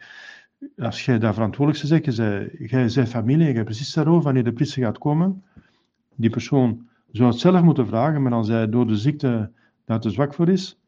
[0.77, 4.53] als jij daar verantwoordelijk bent, jij, jij bent familie, je hebt precies daarover, wanneer de
[4.53, 5.43] priester gaat komen,
[6.15, 9.51] die persoon zou het zelf moeten vragen, maar als hij door de ziekte
[9.85, 10.79] daar te zwak voor is,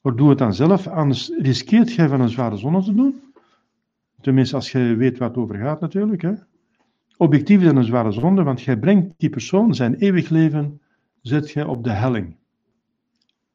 [0.00, 3.20] of doe het dan zelf, anders riskeert jij van een zware zonde te doen.
[4.20, 6.32] Tenminste, als je weet waar het over gaat natuurlijk, hè.
[7.16, 10.80] Objectief is een zware zonde, want jij brengt die persoon zijn eeuwig leven,
[11.20, 12.36] zet jij op de helling.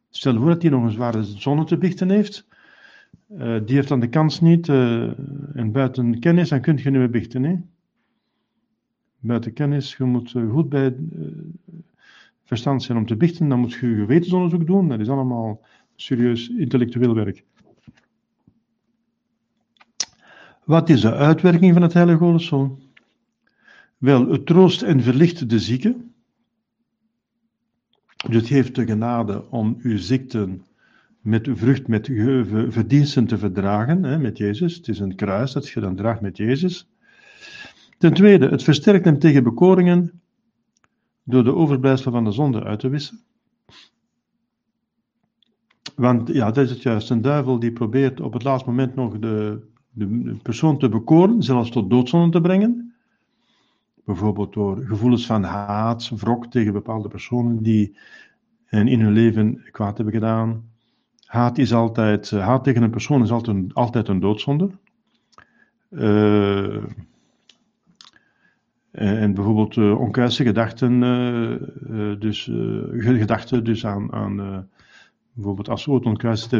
[0.10, 2.48] Stel voor dat hij nog een zware zonde te bichten heeft.
[3.32, 5.04] Uh, die heeft dan de kans niet, uh,
[5.58, 7.44] en buiten kennis, dan kun je niet meer bichten.
[7.44, 7.56] Hè?
[9.20, 10.96] Buiten kennis, je moet uh, goed bij
[12.44, 15.62] verstand zijn om te bichten, dan moet je gewetensonderzoek doen, dat is allemaal
[15.96, 17.44] serieus intellectueel werk.
[20.64, 22.87] Wat is de uitwerking van het heilige Godeszoon?
[23.98, 25.96] Wel, het troost en verlicht de zieke.
[28.28, 30.66] Dus het heeft de genade om uw ziekten
[31.22, 32.06] met vrucht, met
[32.70, 34.76] verdiensten te verdragen hè, met Jezus.
[34.76, 36.90] Het is een kruis dat je dan draagt met Jezus.
[37.98, 40.22] Ten tweede, het versterkt hem tegen bekoringen
[41.24, 43.20] door de overblijfsel van de zonde uit te wissen.
[45.96, 47.10] Want ja, dat is het juist.
[47.10, 51.70] Een duivel die probeert op het laatste moment nog de, de persoon te bekoren, zelfs
[51.70, 52.87] tot doodzonde te brengen.
[54.08, 57.98] Bijvoorbeeld door gevoelens van haat, wrok tegen bepaalde personen die
[58.88, 60.70] in hun leven kwaad hebben gedaan.
[61.26, 64.70] Haat, is altijd, haat tegen een persoon is altijd een, altijd een doodzonde.
[65.90, 66.84] Uh,
[68.92, 70.00] en bijvoorbeeld uh,
[70.46, 71.00] gedachten,
[72.20, 72.50] dus
[73.18, 74.68] gedachten dus aan, aan
[75.34, 76.06] bijvoorbeeld als ze ooit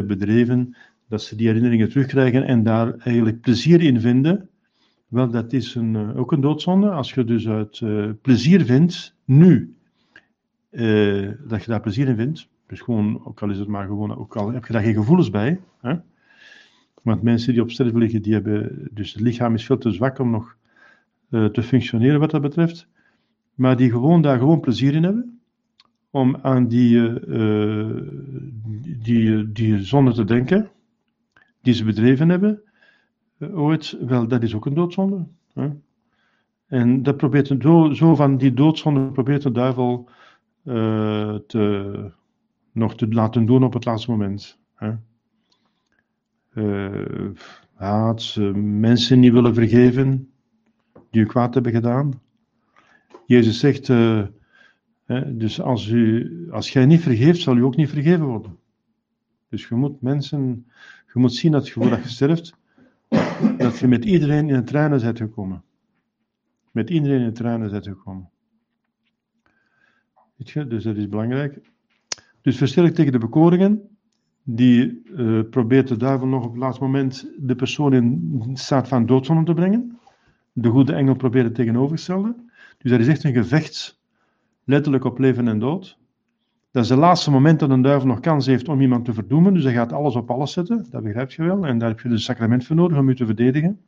[0.06, 0.76] bedreven,
[1.08, 4.48] dat ze die herinneringen terugkrijgen en daar eigenlijk plezier in vinden.
[5.08, 6.90] Wel, dat is een, ook een doodzonde.
[6.90, 7.82] Als je dus uit
[8.22, 9.74] plezier vindt, nu,
[11.46, 14.36] dat je daar plezier in vindt, dus gewoon, ook al is het maar gewoon, ook
[14.36, 15.94] al heb je daar geen gevoelens bij, hè?
[17.02, 20.18] Want mensen die op sterven liggen, die hebben, dus het lichaam is veel te zwak
[20.18, 20.56] om nog
[21.28, 22.88] te functioneren wat dat betreft.
[23.54, 25.40] Maar die gewoon daar gewoon plezier in hebben.
[26.10, 28.02] Om aan die, uh,
[28.98, 30.70] die, die zonde te denken.
[31.62, 32.62] Die ze bedreven hebben.
[33.38, 33.96] Uh, ooit.
[34.00, 35.26] Wel, dat is ook een doodzonde.
[35.52, 35.70] Hè?
[36.66, 40.08] En dat probeert zo, zo van die doodzonde probeert de duivel
[41.46, 42.10] te,
[42.72, 44.58] nog te laten doen op het laatste moment.
[44.74, 44.92] Hè?
[46.58, 47.30] uh,
[47.74, 50.30] haat, mensen niet willen vergeven
[51.10, 52.20] die u kwaad hebben gedaan.
[53.26, 53.86] Jezus zegt,
[55.04, 58.58] hè, dus als, u, als jij niet vergeeft, zal u ook niet vergeven worden.
[59.48, 60.66] Dus je moet mensen,
[61.12, 62.57] je moet zien dat je voordat je sterft,
[63.58, 65.62] dat je met iedereen in het trainen bent gekomen.
[66.70, 68.30] Met iedereen in het trainen bent gekomen.
[70.36, 71.60] Weet je, dus dat is belangrijk.
[72.40, 73.88] Dus versterk tegen de bekoringen
[74.42, 79.06] die uh, probeert de duivel nog op het laatste moment de persoon in staat van
[79.06, 79.98] doodzonde te brengen.
[80.52, 82.34] De goede engel probeert het tegenovergestelde.
[82.78, 84.00] Dus er is echt een gevecht,
[84.64, 85.98] letterlijk op leven en dood.
[86.70, 89.54] Dat is het laatste moment dat een duivel nog kans heeft om iemand te verdoemen.
[89.54, 91.66] Dus hij gaat alles op alles zetten, dat begrijp je wel.
[91.66, 93.80] En daar heb je dus sacrament voor nodig om je te verdedigen.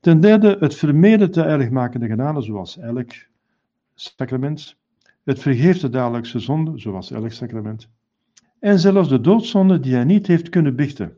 [0.00, 3.10] Ten derde, het vermeden te ergmakende genade, zoals elk
[3.94, 4.76] sacrament.
[5.24, 7.88] Het vergeeft de dagelijkse zonde, zoals elk sacrament
[8.64, 11.16] en zelfs de doodzonde die hij niet heeft kunnen bichten.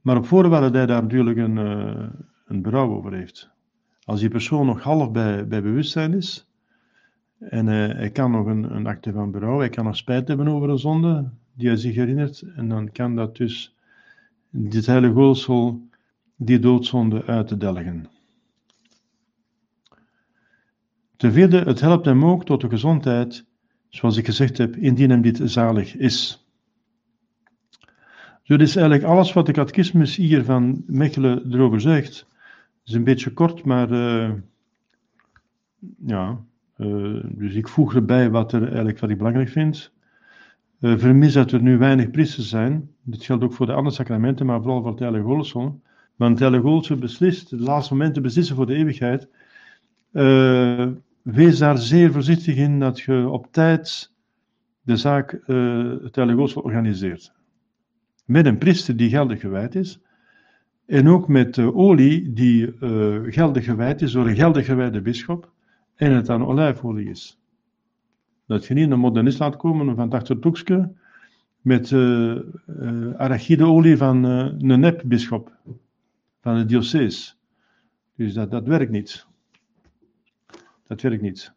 [0.00, 2.06] Maar op voorwaarde dat hij daar natuurlijk een, uh,
[2.46, 3.50] een berouw over heeft.
[4.04, 6.51] Als die persoon nog half bij, bij bewustzijn is,
[7.48, 10.48] en uh, hij kan nog een, een acte van berouw, hij kan nog spijt hebben
[10.48, 13.76] over een zonde die hij zich herinnert, en dan kan dat dus,
[14.50, 15.88] dit heilige goalsel,
[16.36, 18.06] die doodzonde uit te delgen.
[21.16, 23.44] Ten vierde, het helpt hem ook tot de gezondheid
[23.92, 26.46] Zoals ik gezegd heb, indien hem dit zalig is.
[28.42, 32.18] Zo is eigenlijk alles wat de catechismus hier van Mechelen erover zegt.
[32.18, 34.32] Het is een beetje kort, maar uh,
[36.06, 36.44] ja,
[36.76, 39.92] uh, dus ik voeg erbij wat, er eigenlijk, wat ik belangrijk vind.
[40.80, 42.90] Uh, vermis dat er nu weinig priesters zijn.
[43.02, 45.52] Dit geldt ook voor de andere sacramenten, maar vooral voor het Heilige.
[46.16, 49.28] Want het Heilige beslist, de laatste momenten beslissen voor de eeuwigheid
[51.22, 54.12] wees daar zeer voorzichtig in dat je op tijd
[54.82, 55.30] de zaak
[56.02, 57.32] het Heilige organiseert.
[58.24, 60.00] Met een priester die geldig gewijd is.
[60.86, 62.72] En ook met olie die
[63.32, 65.51] geldig gewijd is door een geldig gewijde bischop.
[66.02, 67.38] En het aan olijfolie is.
[68.46, 70.92] Dat je niet een modernist laat komen van het achtertoekske
[71.60, 72.40] met uh,
[73.16, 75.56] arachideolie van een nepbischop
[76.40, 77.34] van de diocese.
[78.16, 79.26] Dus dat, dat werkt niet.
[80.86, 81.52] Dat werkt niet.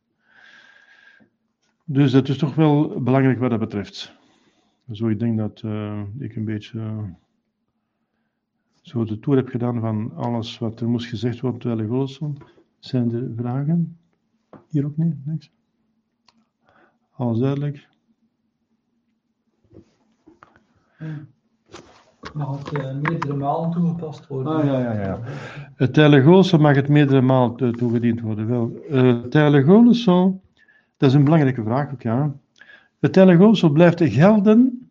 [1.84, 4.14] Dus dat is toch wel belangrijk wat dat betreft.
[4.92, 5.64] Zo, ik denk dat
[6.18, 7.10] ik een beetje
[8.82, 12.38] zo de tour heb gedaan van alles wat er moest gezegd worden terwijl Golson.
[12.80, 13.98] Zijn er vragen?
[14.70, 15.26] Hier ook niet?
[15.26, 15.52] Niks?
[17.12, 17.88] Alles duidelijk?
[22.34, 24.54] Mag het uh, meerdere malen toegepast worden?
[24.54, 25.20] Ah, ja, ja, ja.
[25.76, 28.48] Het telegolsel mag het meerdere malen toegediend worden.
[28.48, 29.22] Wel, uh,
[30.98, 32.36] dat is een belangrijke vraag ook, ja.
[33.00, 34.90] Het telegolsel blijft gelden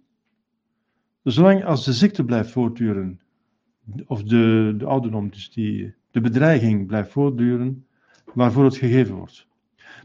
[1.23, 3.21] zolang als de ziekte blijft voortduren.
[4.07, 7.87] Of de, de ouderdom, dus die, de bedreiging blijft voortduren
[8.35, 9.47] waarvoor het gegeven wordt.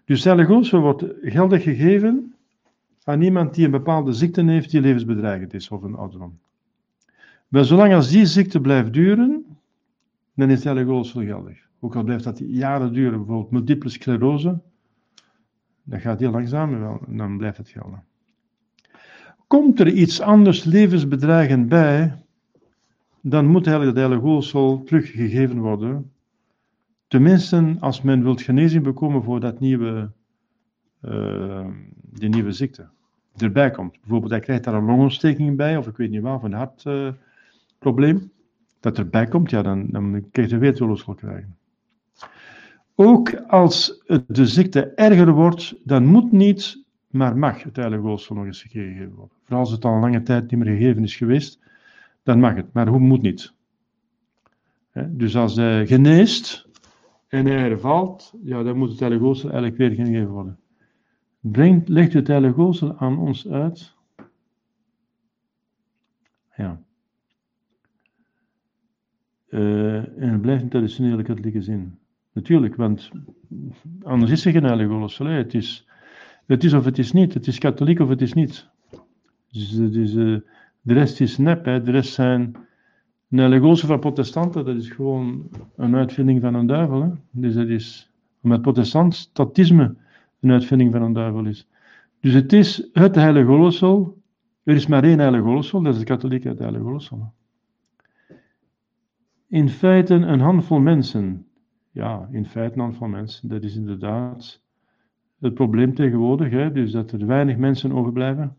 [0.10, 2.36] Dus telegolsel wordt geldig gegeven
[3.04, 6.40] aan iemand die een bepaalde ziekte heeft die levensbedreigend is, of een ouderdom.
[7.48, 9.46] Maar zolang als die ziekte blijft duren,
[10.34, 11.68] dan is golfsel geldig.
[11.80, 14.60] Ook al blijft dat jaren duren, bijvoorbeeld multiple sclerose,
[15.84, 18.04] dat gaat heel langzaam, wel, dan blijft het gelden.
[19.48, 22.14] Komt er iets anders levensbedreigend bij,
[23.22, 24.06] dan moet eigenlijk dat
[24.84, 26.12] teruggegeven worden.
[27.10, 30.12] Tenminste, als men wilt genezing bekomen voor dat nieuwe,
[31.02, 31.68] uh,
[32.02, 32.88] die nieuwe ziekte.
[33.38, 34.00] erbij komt.
[34.00, 38.32] Bijvoorbeeld, hij krijgt daar een longontsteking bij, of ik weet niet waar, of een hartprobleem.
[38.80, 41.58] dat erbij komt, ja, dan, dan krijg je weer het krijgen.
[42.96, 48.46] Ook als de ziekte erger wordt, dan moet niet, maar mag het heilige gospel nog
[48.46, 49.38] eens gegeven worden.
[49.44, 51.60] Vooral als het al een lange tijd niet meer gegeven is geweest,
[52.24, 53.54] dan mag het, maar hoe moet niet.
[55.08, 56.69] Dus als hij geneest
[57.30, 60.60] en hij hervalt, ja, dan moet het heilige gospel eigenlijk weer gegeven worden.
[61.40, 63.96] Brengt, legt het heilige aan ons uit.
[66.56, 66.82] Ja.
[69.50, 72.00] Uh, en het blijft een traditionele katholieke zin.
[72.34, 73.12] Natuurlijk, want
[74.02, 75.24] anders is er geen heilige.
[75.24, 75.88] Het is,
[76.46, 77.34] het is of het is niet.
[77.34, 78.70] Het is katholiek of het is niet.
[79.52, 80.40] Dus, dus uh,
[80.82, 81.66] de rest is nep.
[81.66, 81.82] Hè.
[81.82, 82.56] De rest zijn
[83.30, 84.66] een heilige van protestanten.
[84.66, 87.02] Dat is gewoon een uitvinding van een duivel.
[87.02, 87.10] Hè.
[87.32, 88.12] Dus dat is,
[88.42, 89.96] omdat protestantisme
[90.40, 91.68] een uitvinding van een duivel is.
[92.20, 94.14] Dus het is het heilige.
[94.64, 97.34] Er is maar één heilige gospel, dat is de katholieke heilige gospel.
[99.48, 101.46] In feite een handvol mensen
[101.92, 103.50] ja, in feite een van mensen.
[103.50, 104.62] Dat is inderdaad
[105.40, 108.58] het probleem tegenwoordig, hè, dus dat er weinig mensen overblijven.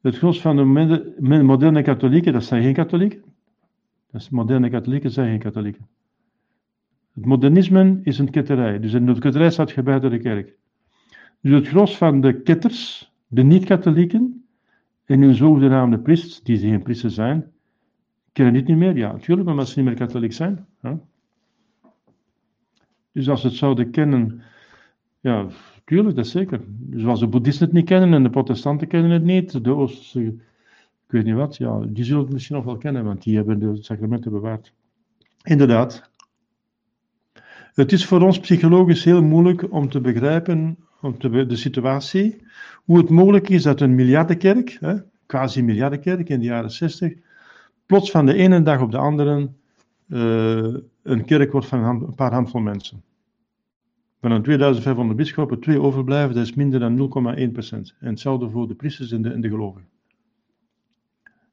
[0.00, 3.22] Het gros van de moderne katholieken, dat zijn geen katholieken.
[4.30, 5.86] Moderne katholieken zijn geen katholieken.
[7.14, 10.56] Het modernisme is een ketterij, dus in de ketterij staat je buiten de kerk.
[11.40, 14.44] Dus het gros van de ketters, de niet-katholieken,
[15.04, 17.52] en hun zogenaamde priesters, die geen priesters zijn,
[18.32, 18.96] kennen dit niet meer.
[18.96, 20.66] Ja, natuurlijk, omdat ze niet meer katholiek zijn.
[20.80, 20.96] Hè.
[23.12, 24.42] Dus als ze het zouden kennen,
[25.20, 25.46] ja,
[25.88, 26.60] tuurlijk, dat zeker.
[26.90, 30.34] Zoals de boeddhisten het niet kennen en de protestanten kennen het niet, de Oosterse, ik
[31.06, 33.82] weet niet wat, ja, die zullen het misschien nog wel kennen, want die hebben de
[33.82, 34.72] sacramenten bewaard.
[35.42, 36.10] Inderdaad.
[37.74, 42.36] Het is voor ons psychologisch heel moeilijk om te begrijpen om de situatie,
[42.84, 44.94] hoe het mogelijk is dat een miljardenkerk, hè,
[45.26, 47.12] quasi miljardenkerk in de jaren 60,
[47.86, 49.48] plots van de ene dag op de andere
[50.08, 53.02] uh, een kerk wordt van een paar handvol mensen.
[54.20, 57.96] Van een 2500 bisschoppen, twee overblijven, dat is minder dan 0,1%.
[58.00, 59.88] En hetzelfde voor de priesters en de, en de gelovigen.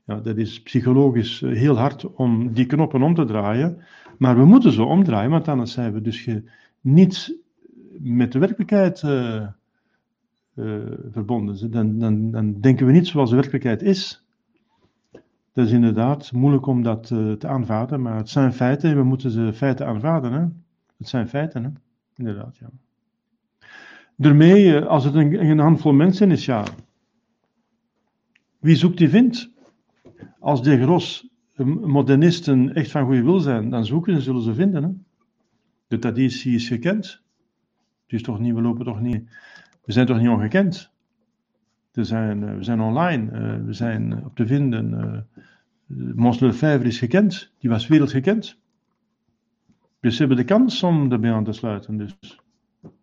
[0.06, 3.78] Ja, dat is psychologisch eh, heel hard om die knoppen om te draaien.
[4.18, 6.30] Maar we moeten ze omdraaien, want anders zijn we dus
[6.82, 7.38] niet
[8.00, 9.48] met de werkelijkheid uh,
[10.56, 10.78] uh,
[11.12, 11.72] verbonden.
[11.72, 14.26] Dan, dan, dan denken we niet zoals de werkelijkheid is.
[15.54, 18.96] Dat is inderdaad moeilijk om dat te aanvaarden, maar het zijn feiten.
[18.96, 20.32] We moeten ze feiten aanvaarden.
[20.32, 20.46] Hè?
[20.98, 21.70] Het zijn feiten, hè?
[22.16, 22.58] Inderdaad.
[22.58, 22.70] Ja.
[24.16, 26.64] Daarmee, uh, als het een, handvol mensen is, ja.
[28.60, 29.52] Wie zoekt die vindt.
[30.40, 34.54] Als de gros eh, modernisten echt van goede wil zijn, dan zoeken ze, zullen ze
[34.54, 34.84] vinden.
[34.84, 34.90] Hè?
[35.88, 37.24] De traditie is gekend.
[38.08, 39.30] Is toch niet, we lopen toch niet,
[39.86, 40.92] we zijn toch niet ongekend.
[41.92, 45.28] Er zijn, we zijn online, we zijn op te vinden.
[46.16, 48.60] Mons Lefebvre is gekend, die was wereldgekend.
[50.00, 51.98] Dus ze hebben de kans om erbij aan te sluiten.
[51.98, 52.40] Dus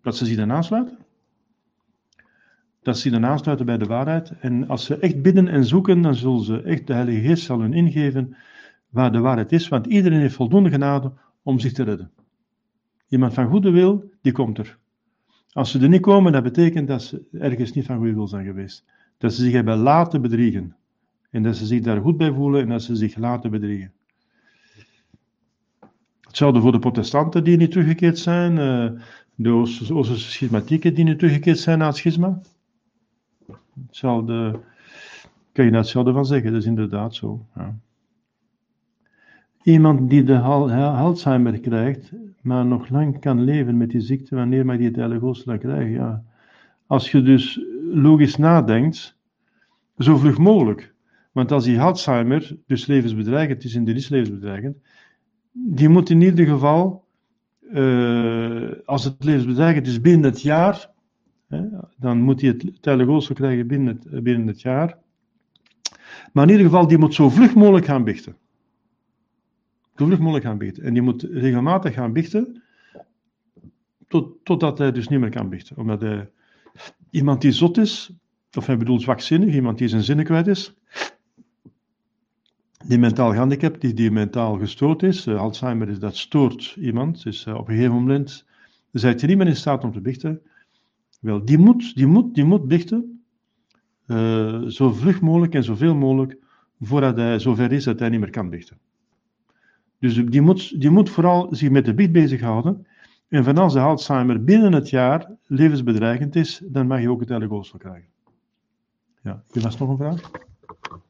[0.02, 0.98] dat ze zich dan aansluiten.
[2.82, 4.32] Dat ze zich dan aansluiten bij de waarheid.
[4.40, 7.60] En als ze echt bidden en zoeken, dan zullen ze echt, de Heilige Geest zal
[7.60, 8.36] hun ingeven
[8.88, 9.68] waar de waarheid is.
[9.68, 12.10] Want iedereen heeft voldoende genade om zich te redden.
[13.08, 14.78] Iemand van goede wil, die komt er.
[15.52, 18.44] Als ze er niet komen, dat betekent dat ze ergens niet van goede wil zijn
[18.44, 18.84] geweest.
[19.18, 20.76] Dat ze zich hebben laten bedriegen.
[21.30, 23.92] En dat ze zich daar goed bij voelen en dat ze zich laten bedriegen.
[26.32, 29.00] Hetzelfde voor de protestanten die niet teruggekeerd zijn, eh,
[29.34, 32.40] de Oosterse schismatieken die niet teruggekeerd zijn na het schisma.
[33.86, 34.60] Hetzelfde,
[35.52, 37.46] kan je daar hetzelfde van zeggen, dat is inderdaad zo.
[37.54, 37.74] Ja.
[39.62, 44.76] Iemand die de Alzheimer krijgt, maar nog lang kan leven met die ziekte, wanneer mag
[44.76, 45.90] die het heilige dan krijgen?
[45.90, 46.24] Ja.
[46.86, 47.60] Als je dus
[47.92, 49.16] logisch nadenkt,
[49.98, 50.94] zo vlug mogelijk.
[51.32, 54.76] Want als die Alzheimer dus levensbedreigend is en die levensbedreigend,
[55.52, 57.04] die moet in ieder geval,
[57.60, 60.90] uh, als het levensbedreigend is binnen het jaar,
[61.48, 61.62] hè,
[61.96, 64.98] dan moet hij het heilige krijgen binnen het, binnen het jaar.
[66.32, 68.36] Maar in ieder geval, die moet zo vlug mogelijk gaan bichten.
[69.96, 70.82] Zo vlug mogelijk gaan bichten.
[70.82, 72.62] En die moet regelmatig gaan bichten,
[74.08, 75.76] tot, totdat hij dus niet meer kan bichten.
[75.76, 76.30] Omdat hij,
[77.10, 78.12] iemand die zot is,
[78.56, 80.74] of hij bedoelt zwakzinnig, iemand die zijn zinnen kwijt is,
[82.84, 87.46] die mentaal gehandicapt, die, die mentaal gestoord is, uh, Alzheimer is dat stoort iemand, dus
[87.46, 88.44] uh, op een gegeven moment
[88.92, 90.40] zijt je niet meer in staat om te bichten.
[91.20, 93.24] Wel, die moet, die moet, die moet bichten,
[94.06, 96.38] uh, zo vlug mogelijk en zoveel mogelijk,
[96.80, 98.78] voordat hij zover is dat hij niet meer kan bichten.
[99.98, 102.86] Dus die moet, die moet vooral zich met de biecht bezighouden.
[103.28, 107.28] En van als de Alzheimer binnen het jaar levensbedreigend is, dan mag je ook het
[107.28, 108.08] heilige krijgen.
[109.22, 110.30] Ja, je was nog een vraag?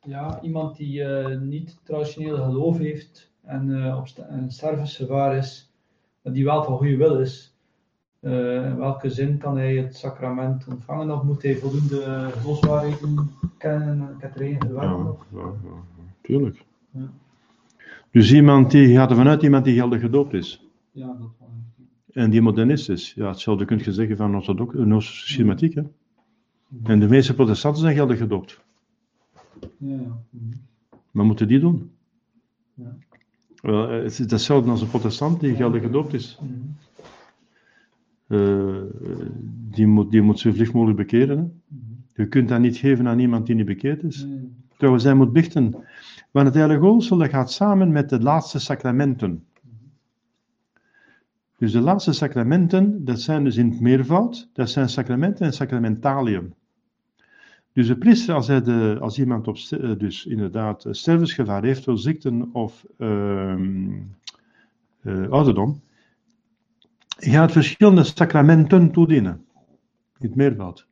[0.05, 5.72] Ja, iemand die eh, niet traditioneel geloof heeft en uh, op een is,
[6.22, 7.57] maar die wel van goede wil is.
[8.20, 13.88] Uh, in welke zin kan hij het sacrament ontvangen of moet hij voldoende geloofswaarheden kennen
[13.88, 15.16] en katerijn verwerken?
[15.32, 15.84] Ja, ja, ja,
[16.20, 16.64] tuurlijk.
[16.90, 17.11] Ja.
[18.11, 20.66] Dus iemand die gaat er vanuit iemand die geldig gedoopt is.
[20.90, 21.48] Ja, dat wel.
[22.12, 23.14] En die modernist is.
[23.14, 25.74] Ja, hetzelfde kun je zeggen van orthodox, Oosterse schematiek.
[25.74, 25.82] Hè?
[26.82, 28.61] En de meeste protestanten zijn geldig gedoopt.
[29.76, 30.22] Ja.
[31.10, 31.90] Maar moeten die doen?
[32.74, 32.96] Ja.
[33.62, 36.38] Wel, het is hetzelfde als een protestant die geldig gedoopt is.
[36.40, 36.50] Mhm.
[38.26, 38.82] Uh,
[39.70, 41.38] die, moet, die moet zo vlug mogelijk bekeren.
[41.38, 41.44] Hè?
[41.44, 41.92] Mhm.
[42.14, 44.24] Je kunt dat niet geven aan iemand die niet bekeerd is.
[44.24, 44.50] Nee.
[44.76, 45.74] Trouwens, hij moet bichten.
[46.30, 49.44] Want het heilige oogsel dat gaat samen met de laatste sacramenten.
[51.58, 56.54] Dus de laatste sacramenten, dat zijn dus in het meervoud, dat zijn sacramenten en sacramentalium.
[57.72, 61.98] Dus de priester, als, hij de, als iemand op, st- dus inderdaad stervensgevaar heeft door
[61.98, 63.90] ziekten of ehm
[65.02, 65.80] eh, ouderdom,
[67.08, 69.44] gaat verschillende sacramenten toedienen.
[70.18, 70.86] In het meervoud.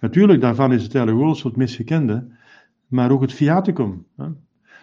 [0.00, 2.26] Natuurlijk, daarvan is het heilige oogsel het meest gekende,
[2.86, 4.06] maar ook het viaticum.
[4.16, 4.26] Hè?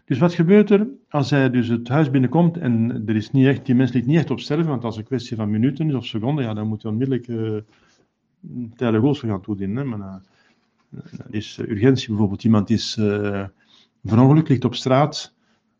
[0.05, 3.65] Dus wat gebeurt er als hij dus het huis binnenkomt en er is niet echt,
[3.65, 5.93] die mens ligt niet echt op sterven, want als het een kwestie van minuten is
[5.93, 7.51] of seconden, ja, dan moet hij onmiddellijk uh,
[8.69, 9.77] het heilige gaan toedienen.
[9.77, 9.83] Hè?
[9.83, 10.15] Maar uh,
[11.17, 13.43] er is urgentie bijvoorbeeld, iemand is uh,
[14.03, 15.33] verongelukt, ligt op straat,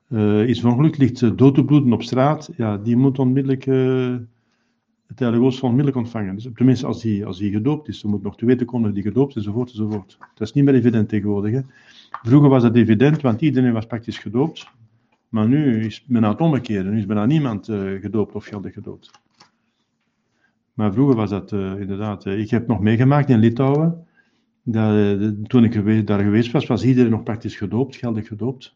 [0.10, 4.16] uh, is verongelukt, ligt dood te bloeden op straat, ja, die moet onmiddellijk uh,
[5.08, 6.36] het heilige oogsel onmiddellijk ontvangen.
[6.36, 8.94] Dus, tenminste, als hij als die gedoopt is, er moet nog te weten komen dat
[8.94, 10.18] hij gedoopt is, enzovoort, enzovoort.
[10.20, 11.54] Dat is niet meer evident tegenwoordig.
[11.54, 11.62] Hè?
[12.22, 14.68] Vroeger was dat evident, want iedereen was praktisch gedoopt.
[15.30, 16.92] Maar nu is men aan het omkeren.
[16.92, 17.66] Nu is bijna niemand
[18.02, 19.12] gedoopt of geldig gedoopt.
[20.74, 22.26] Maar vroeger was dat inderdaad.
[22.26, 24.08] Ik heb nog meegemaakt in Litouwen.
[24.64, 28.76] Dat, toen ik daar geweest was, was iedereen nog praktisch gedoopt, geldig gedoopt.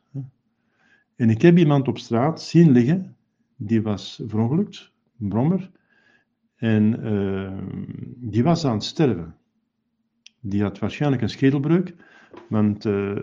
[1.15, 3.15] En ik heb iemand op straat zien liggen.
[3.55, 5.69] Die was verongelukt, een brommer.
[6.55, 6.99] En
[8.15, 9.35] die was aan het sterven.
[10.39, 11.95] Die had waarschijnlijk een schedelbreuk.
[12.49, 13.17] Want uh,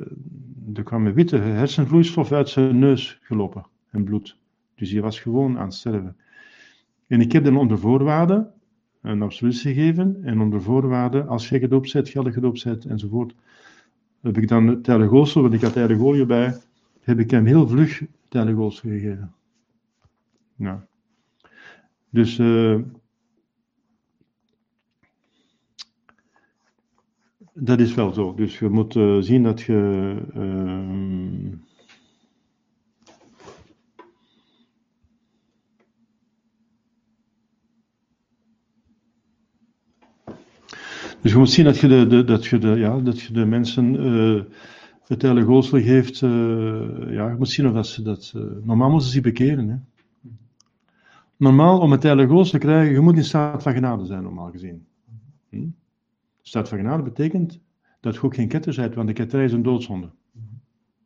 [0.75, 4.39] er kwam een witte hersenvloeistof uit zijn neus gelopen en bloed.
[4.75, 6.17] Dus hij was gewoon aan het sterven.
[7.07, 8.53] En ik heb dan onder voorwaarden
[9.05, 10.19] een absolutie gegeven.
[10.23, 13.35] En onder voorwaarden, als je gedoopt bent, geldig gedoopt bent enzovoort,
[14.21, 16.57] heb ik dan het heilige oogsel, want ik had heilige olie bij,
[17.01, 19.35] heb ik hem heel vlug het gegeven.
[20.57, 20.79] Nou.
[22.11, 22.39] Dus...
[22.39, 22.79] Uh,
[27.55, 28.35] Dat is wel zo.
[28.35, 30.17] Dus je moet uh, zien dat je.
[30.37, 31.53] Uh,
[41.25, 43.95] dus je moet zien dat je de, dat je de, ja, dat je de mensen
[43.95, 44.43] uh,
[45.05, 46.19] het heilige oogsel geeft.
[46.19, 48.33] ja, je moet zien of dat ze dat.
[48.63, 49.69] normaal moeten ze zich bekeren.
[49.69, 49.77] Hè.
[51.37, 54.51] Normaal, om het heilige oogsel te krijgen, je moet in staat van genade zijn, normaal
[54.51, 54.87] gezien.
[55.49, 55.67] Hm?
[56.43, 57.61] Staat van genade betekent
[58.01, 60.11] dat je ook geen ketter bent, want de ketterij is een doodzonde.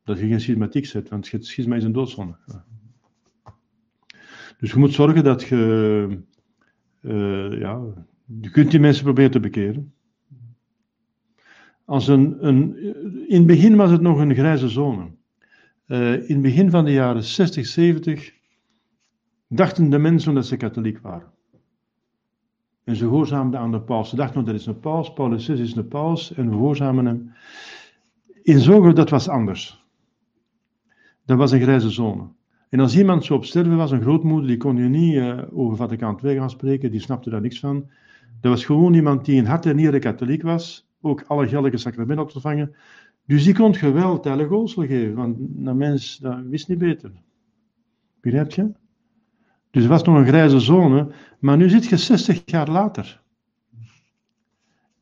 [0.04, 2.36] Dat je geen schismatiek zet, want schisma is een doodzonde.
[4.58, 6.18] Dus je moet zorgen dat je,
[7.58, 7.80] ja,
[8.40, 9.92] je kunt die mensen proberen te bekeren.
[11.88, 12.76] Als een, een,
[13.28, 15.10] in het begin was het nog een grijze zone.
[15.86, 18.32] Uh, in het begin van de jaren 60, 70
[19.46, 21.32] dachten de mensen dat ze katholiek waren.
[22.84, 24.08] En ze gehoorzaamden aan de paus.
[24.08, 27.32] Ze dachten, dat is een paus, Paulus VI is een paus, en we gehoorzamen hem.
[28.42, 29.86] In Zoger, dat was anders.
[31.24, 32.28] Dat was een grijze zone.
[32.68, 35.76] En als iemand zo op sterven was, een grootmoeder, die kon je niet uh, over
[35.76, 37.90] Vaticaan II gaan spreken, die snapte daar niks van.
[38.40, 42.24] Dat was gewoon iemand die in hart en nieren katholiek was, ook alle geldige sacramenten
[42.24, 42.74] had ontvangen.
[43.24, 47.12] Dus die kon je wel heilige oogsel geven, want dat mens wist niet beter.
[48.20, 48.72] Begrijp je?
[49.70, 53.22] Dus het was nog een grijze zone, maar nu zit je 60 jaar later.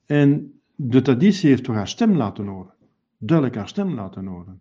[0.07, 2.75] En de traditie heeft toch haar stem laten horen.
[3.19, 4.61] Duidelijk haar stem laten horen.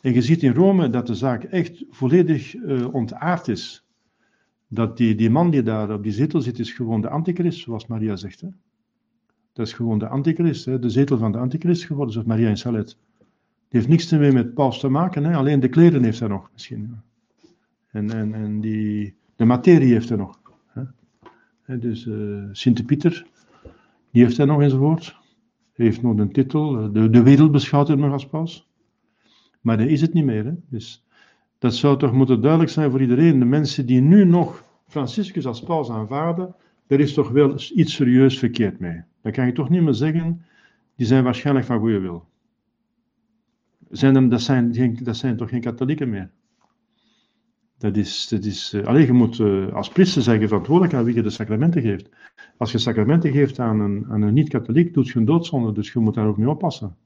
[0.00, 3.86] En je ziet in Rome dat de zaak echt volledig uh, ontaard is.
[4.68, 7.86] Dat die, die man die daar op die zetel zit, is gewoon de antichrist, zoals
[7.86, 8.40] Maria zegt.
[8.40, 8.48] Hè?
[9.56, 10.78] Dat is gewoon de antichrist, hè?
[10.78, 12.96] de zetel van de antichrist geworden, zoals Maria in Salet.
[13.68, 15.36] Die heeft niks meer met paus te maken, hè?
[15.36, 17.00] alleen de kleren heeft hij nog misschien.
[17.90, 20.40] En, en, en die, de materie heeft hij nog.
[21.62, 21.78] Hè?
[21.78, 23.26] Dus uh, Sint-Pieter,
[24.10, 25.16] die heeft hij nog enzovoort.
[25.72, 28.68] Hij heeft nog een titel, de, de wereld beschouwt hem nog als paus.
[29.60, 30.44] Maar dat is het niet meer.
[30.44, 30.52] Hè?
[30.68, 31.04] Dus
[31.58, 33.38] dat zou toch moeten duidelijk zijn voor iedereen.
[33.38, 36.54] De mensen die nu nog Franciscus als paus aanvaarden,
[36.86, 39.02] er is toch wel iets serieus verkeerd mee.
[39.22, 40.44] Dan kan je toch niet meer zeggen
[40.96, 42.28] die zijn waarschijnlijk van goede wil.
[43.90, 46.30] Zijn hem, dat, zijn dat zijn toch geen katholieken meer?
[47.78, 51.14] Dat is, dat is, uh, alleen je moet uh, als priester zeggen verantwoordelijk aan wie
[51.14, 52.08] je de sacramenten geeft.
[52.56, 55.98] Als je sacramenten geeft aan een, aan een niet-katholiek, doet je een doodzonde, dus je
[55.98, 56.96] moet daar ook mee oppassen.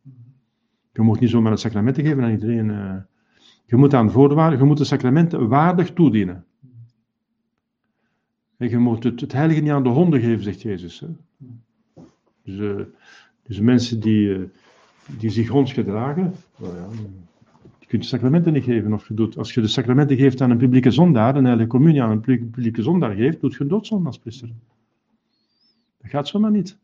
[0.92, 2.68] Je moet niet zomaar het sacramenten geven aan iedereen.
[2.68, 2.94] Uh,
[3.66, 6.44] je moet aan voorwaarden, je moet de sacramenten waardig toedienen.
[8.68, 11.02] Je moet het, heilige niet aan de honden geven, zegt Jezus.
[12.44, 12.86] Dus,
[13.42, 14.50] dus mensen die,
[15.18, 16.88] die zich honds gedragen, well ja,
[17.78, 18.92] je kunt de sacramenten niet geven.
[18.92, 22.10] Of doet, als je de sacramenten geeft aan een publieke zondaar, een heilige communie aan
[22.10, 24.48] een publieke zondaar geeft, doet je een doodzonde als priester.
[26.00, 26.78] Dat gaat zomaar niet.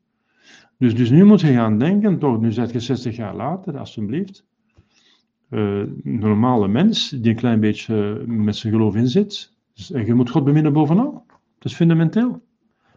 [0.78, 4.44] Dus, dus nu moet je gaan denken, toch, nu zet je 60 jaar later, alsjeblieft.
[5.50, 9.52] Uh, een normale mens die een klein beetje met zijn geloof in zit.
[9.74, 11.25] Dus, en je moet God beminnen bovenal.
[11.66, 12.42] Dat is fundamenteel.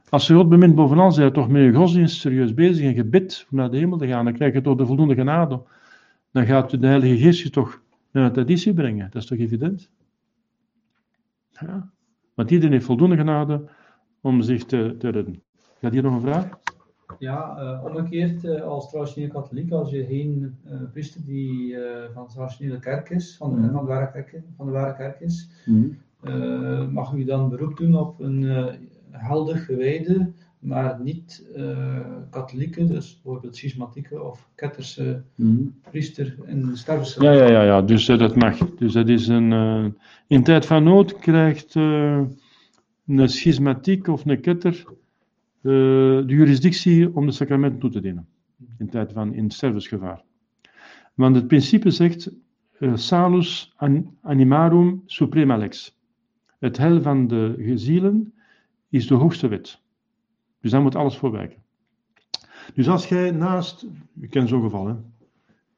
[0.10, 3.48] Als je God bemint bovenal, zijn je toch met je godsdienst serieus bezig en gebid
[3.52, 4.26] om naar de hemel te gaan.
[4.26, 5.62] Dan krijg je toch de voldoende genade.
[6.32, 9.10] Dan gaat de Heilige Geest je toch naar de traditie brengen.
[9.12, 9.90] Dat is toch evident?
[11.50, 11.92] Ja.
[12.34, 13.70] Want iedereen heeft voldoende genade
[14.22, 15.44] om zich te, te redden.
[15.82, 16.50] Gaat hier nog een vraag?
[17.20, 21.76] Ja, uh, omgekeerd uh, als traditioneel katholiek, als je geen uh, priester die
[22.14, 23.72] van de traditionele kerk is, van de, mm.
[23.72, 25.98] van de, ware, kerk, van de ware kerk is, mm.
[26.92, 28.44] Mag u dan beroep doen op een
[29.12, 32.00] helder gewijde maar niet uh,
[32.30, 35.76] katholieken, dus bijvoorbeeld schismatieke of ketterse mm.
[35.90, 37.24] priester in de sterfse.
[37.24, 38.58] Ja, ja, ja, ja, dus uh, dat mag.
[38.58, 39.52] Dus dat is een.
[39.52, 39.86] Uh,
[40.28, 44.86] in tijd van nood krijgt een schismatiek of een ketter
[45.62, 48.28] de juridictie om de sacramenten toe te dienen.
[48.78, 50.24] In tijd van in stervensgevaar.
[51.14, 52.32] Want het principe zegt:
[52.94, 53.76] salus
[54.22, 55.99] animarum suprema lex.
[56.60, 58.34] Het hel van de zielen
[58.90, 59.82] is de hoogste wet.
[60.62, 61.58] Dus daar moet alles voor werken.
[62.74, 63.88] Dus als jij naast,
[64.20, 64.94] ik ken zo'n geval, hè,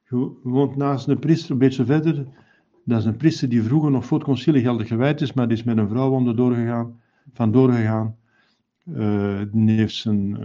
[0.09, 2.25] je woont naast een priester, een beetje verder,
[2.85, 5.57] dat is een priester die vroeger nog voor het concilie geldig gewijd is, maar die
[5.57, 6.99] is met een vrouw onderdoor gegaan,
[7.33, 8.15] vandoor gegaan.
[8.85, 10.37] Uh, die heeft zijn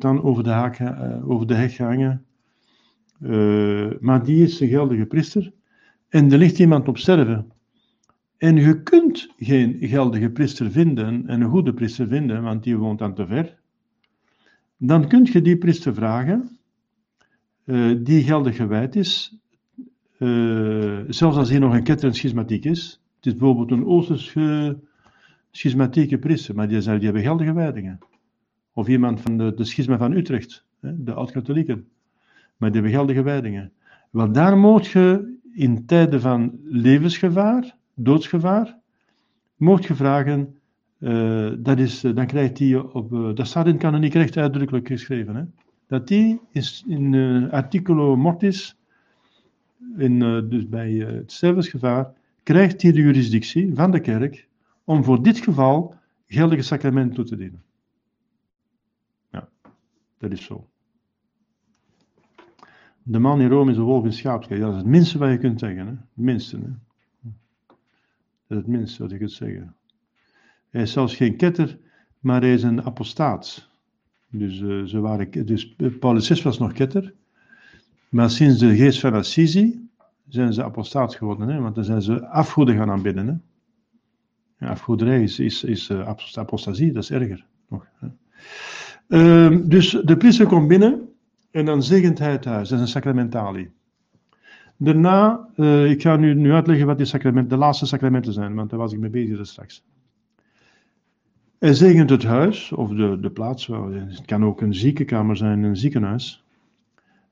[0.00, 2.24] uh, over de, haak, uh, over de gehangen.
[4.00, 5.52] maar die is een geldige priester.
[6.08, 7.52] En er ligt iemand op sterven.
[8.40, 12.98] En je kunt geen geldige priester vinden en een goede priester vinden, want die woont
[12.98, 13.58] dan te ver
[14.82, 16.58] dan kun je die priester vragen,
[17.64, 19.38] uh, die geldig gewijd is,
[20.18, 23.02] uh, zelfs als hij nog een ketter schismatiek is.
[23.16, 24.78] Het is bijvoorbeeld een Oosterse
[25.50, 27.98] schismatieke priester, maar die, die hebben geldige wijdingen.
[28.72, 31.88] Of iemand van de, de schisma van Utrecht, de oud-katholieken,
[32.56, 33.72] maar die hebben geldige wijdingen.
[34.10, 38.78] Wel, daar moet je in tijden van levensgevaar, doodsgevaar,
[39.56, 40.58] moet je vragen,
[40.98, 44.36] uh, dat is, uh, dan krijgt hij op, uh, dat staat in het kanoniek recht
[44.36, 45.42] uitdrukkelijk geschreven, hè,
[45.86, 48.78] dat die is in articulo mortis,
[49.96, 50.18] in,
[50.48, 52.12] dus bij het stervensgevaar,
[52.42, 54.48] krijgt hij de jurisdictie van de kerk
[54.84, 55.94] om voor dit geval
[56.26, 57.62] geldige sacramenten toe te dienen.
[59.30, 59.48] Ja,
[60.18, 60.68] dat is zo.
[63.02, 64.60] De man in Rome is een wolf in.
[64.60, 65.86] Dat is het minste wat je kunt zeggen.
[65.86, 65.92] Hè?
[65.92, 66.58] Het minste.
[68.56, 69.74] Het minste wat je kunt zeggen.
[70.70, 71.78] Hij is zelfs geen ketter,
[72.18, 73.68] maar hij is een apostaat.
[74.30, 77.14] Dus, uh, ze waren, dus Paulus VI was nog ketter.
[78.08, 79.88] Maar sinds de geest van Assisi
[80.28, 81.48] zijn ze apostaat geworden.
[81.48, 81.60] Hè?
[81.60, 83.26] Want dan zijn ze afgoeden gaan aanbidden.
[84.58, 85.18] Hè?
[85.20, 87.46] Is, is, uh, apostasie, dat is erger.
[87.68, 88.08] Nog, hè?
[89.08, 91.08] Uh, dus de priester komt binnen
[91.50, 92.68] en dan zegent hij het huis.
[92.68, 93.70] Dat is een sacramentali.
[94.82, 98.70] Daarna, uh, ik ga nu, nu uitleggen wat die sacramenten, de laatste sacramenten zijn, want
[98.70, 99.84] daar was ik mee bezig straks.
[101.58, 105.76] Hij zegent het huis, of de, de plaats, het kan ook een ziekenkamer zijn, een
[105.76, 106.44] ziekenhuis.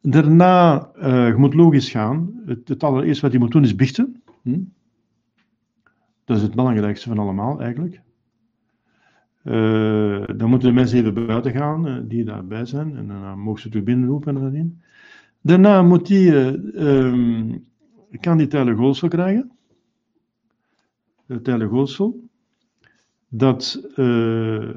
[0.00, 2.40] Daarna, uh, je moet logisch gaan.
[2.46, 4.22] Het, het allereerste wat je moet doen is biechten.
[4.42, 4.60] Hm?
[6.24, 8.00] Dat is het belangrijkste van allemaal, eigenlijk.
[9.44, 12.96] Uh, dan moeten de mensen even buiten gaan, die daarbij zijn.
[12.96, 14.80] En dan mogen ze terug binnenroepen en nadien.
[15.48, 16.08] Daarna moet
[16.74, 17.66] um,
[18.20, 19.50] kan die tijlige krijgen.
[21.26, 21.74] De tijlige
[23.28, 24.76] dat uh,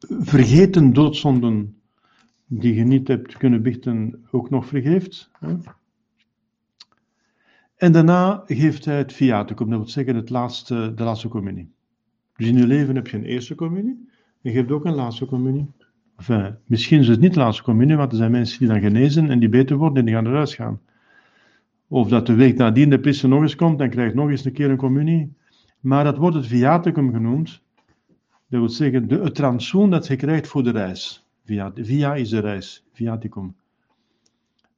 [0.00, 1.76] vergeten doodzonden
[2.46, 5.30] die je niet hebt kunnen bichten ook nog vergeeft.
[5.38, 5.56] Hè?
[7.76, 11.70] En daarna geeft hij het viaticum, dat wil zeggen het laatste, de laatste communie.
[12.36, 14.08] Dus in je leven heb je een eerste communie,
[14.42, 15.70] en je hebt ook een laatste communie.
[16.66, 19.38] Misschien is het niet de laatste communie, want er zijn mensen die dan genezen en
[19.38, 20.80] die beter worden en die gaan eruit gaan.
[21.88, 24.52] Of dat de week nadien de priester nog eens komt en krijgt nog eens een
[24.52, 25.34] keer een communie.
[25.80, 27.62] Maar dat wordt het viaticum genoemd.
[28.48, 31.26] Dat wil zeggen, de, het rantsoen dat je krijgt voor de reis.
[31.44, 33.54] Via, via is de reis, viaticum.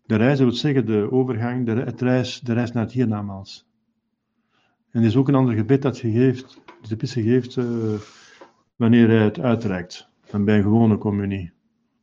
[0.06, 3.66] De reis, dat wil zeggen de overgang, de, reis, de reis naar het hiernamaals.
[4.90, 7.64] En er is ook een ander gebed dat je geeft, de pisse geeft uh,
[8.76, 10.12] wanneer hij het uitreikt.
[10.34, 11.52] Dan bij een gewone communie.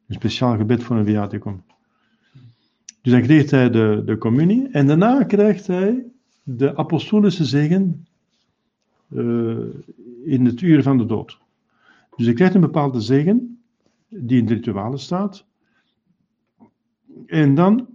[0.08, 1.64] Een speciaal gebed voor een viaticum.
[3.02, 6.06] Dus dan krijgt hij de, de communie en daarna krijgt hij
[6.44, 8.08] de apostolische zegen
[9.10, 9.58] uh,
[10.24, 11.40] in het uur van de dood.
[12.16, 13.62] Dus hij krijgt een bepaalde zegen
[14.08, 15.46] die in de ritualen staat.
[17.26, 17.88] En dan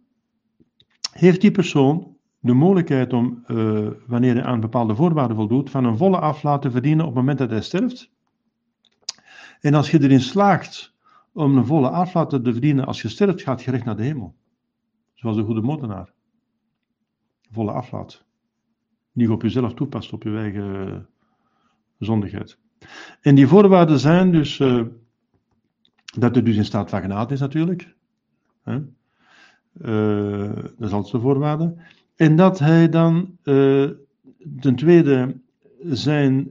[1.12, 5.96] heeft die persoon de mogelijkheid om, uh, wanneer hij aan bepaalde voorwaarden voldoet, van een
[5.96, 8.14] volle aflaat te verdienen op het moment dat hij sterft.
[9.60, 10.94] En als je erin slaagt
[11.32, 14.34] om een volle aflaat te verdienen als je sterft, gaat je recht naar de hemel.
[15.14, 16.12] Zoals de goede moordenaar.
[17.50, 18.24] Volle aflaat.
[19.12, 21.08] Die op jezelf toepast, op je eigen
[21.98, 22.58] zondigheid.
[23.20, 24.82] En die voorwaarden zijn dus uh,
[26.18, 27.94] dat het dus in staat van genade is natuurlijk.
[28.64, 28.76] Uh,
[30.76, 31.76] dat is altijd de voorwaarde.
[32.16, 33.90] En dat hij dan uh,
[34.60, 35.40] ten tweede
[35.82, 36.50] zijn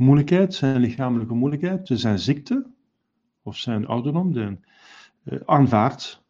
[0.00, 2.66] moeilijkheid, zijn lichamelijke moeilijkheid, zijn ziekte
[3.42, 4.58] of zijn ouderdom, de,
[5.44, 6.22] aanvaardt.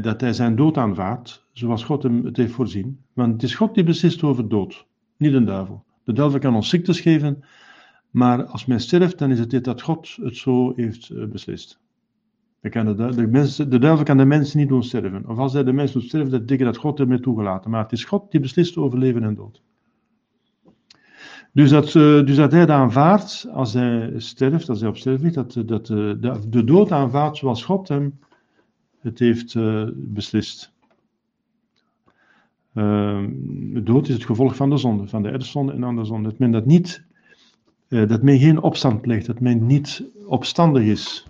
[0.00, 3.00] dat hij zijn dood aanvaardt, zoals God hem het heeft voorzien.
[3.12, 4.86] Want het is God die beslist over dood,
[5.16, 5.84] niet een duivel.
[6.04, 7.44] De duivel kan ons ziektes geven,
[8.10, 11.80] maar als men sterft, dan is het dit dat God het zo heeft eh, beslist.
[12.60, 15.28] De, kan de, de, de duivel kan de mensen niet doen sterven.
[15.28, 17.70] Of als hij de mensen doet sterven, dat betekent dat God ermee toegelaten.
[17.70, 19.62] Maar het is God die beslist over leven en dood.
[21.52, 25.22] Dus dat, uh, dus dat hij dat aanvaardt als hij sterft, als hij op sterft
[25.22, 28.18] ligt, dat, dat de, de dood aanvaardt zoals God hem
[29.00, 29.56] het heeft
[29.94, 30.72] beslist.
[32.74, 33.24] Uh,
[33.82, 36.28] dood is het gevolg van de zonde, van de erfzonde en andere zonde.
[36.28, 37.04] Dat men dat niet,
[37.88, 41.26] dat men geen opstand pleegt, dat men niet opstandig is.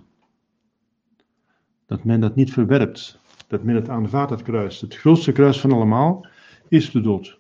[1.87, 4.81] Dat men dat niet verwerpt, dat men het aanvaardt, het kruis.
[4.81, 6.27] Het grootste kruis van allemaal
[6.69, 7.39] is de dood.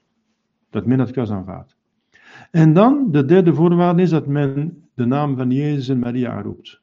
[0.71, 1.78] Dat men het kruis aanvaardt.
[2.51, 6.81] En dan, de derde voorwaarde is dat men de naam van Jezus en Maria roept.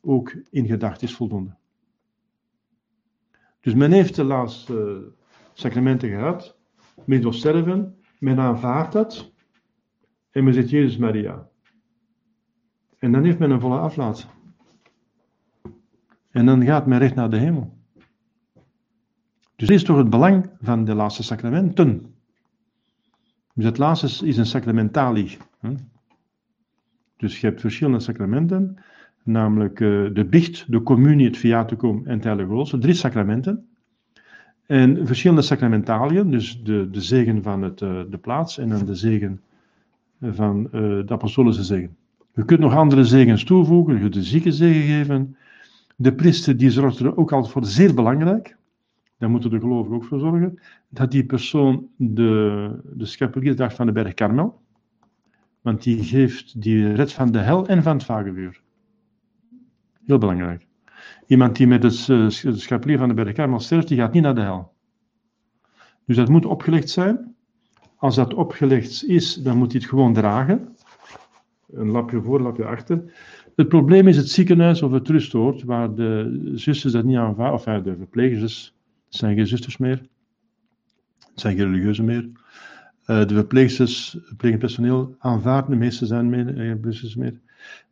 [0.00, 1.54] Ook in gedachten is voldoende.
[3.60, 5.08] Dus men heeft de laatste
[5.52, 6.56] sacramenten gehad,
[7.04, 9.32] men sterven, men aanvaardt dat
[10.30, 11.48] en men zegt Jezus Maria.
[12.98, 14.26] En dan heeft men een volle aflaat.
[16.30, 17.76] En dan gaat men recht naar de hemel.
[19.56, 22.15] Dus dit is toch het belang van de laatste sacramenten.
[23.56, 25.36] Dus het laatste is een sacramentali.
[27.16, 28.76] Dus je hebt verschillende sacramenten,
[29.22, 33.66] namelijk eh, de bicht, de communie, het viaticum en het heilige Drie sacramenten.
[34.66, 38.94] En verschillende sacramentaliën, dus de, de zegen van het, uh, de plaats en dan de
[38.94, 39.40] zegen
[40.20, 41.96] van uh, de apostolische zegen.
[42.34, 45.36] Je kunt nog andere zegens toevoegen, je kunt de zieke zegen geven.
[45.96, 48.55] De priester die zorgt er ook altijd voor zeer belangrijk,
[49.18, 53.86] daar moeten de gelovigen ook voor zorgen, dat die persoon de, de schepelier draagt van
[53.86, 54.60] de berg Karmel.
[55.60, 58.60] Want die geeft, die redt van de hel en van het vagevuur.
[60.04, 60.66] Heel belangrijk.
[61.26, 64.34] Iemand die met het uh, schapelier van de berg Karmel sterft, die gaat niet naar
[64.34, 64.72] de hel.
[66.04, 67.34] Dus dat moet opgelegd zijn.
[67.96, 70.76] Als dat opgelegd is, dan moet hij het gewoon dragen.
[71.72, 73.12] Een lapje voor, een lapje achter.
[73.56, 77.82] Het probleem is het ziekenhuis of het rustoord, waar de zusters dat niet aanvaarden, of
[77.82, 78.75] de verpleegsters,
[79.16, 80.02] het zijn geen zusters meer,
[81.18, 82.28] het zijn geen religieuzen meer.
[83.06, 87.40] Uh, de verpleegsters, het personeel aanvaarden, de meeste zijn meer, geen zusters meer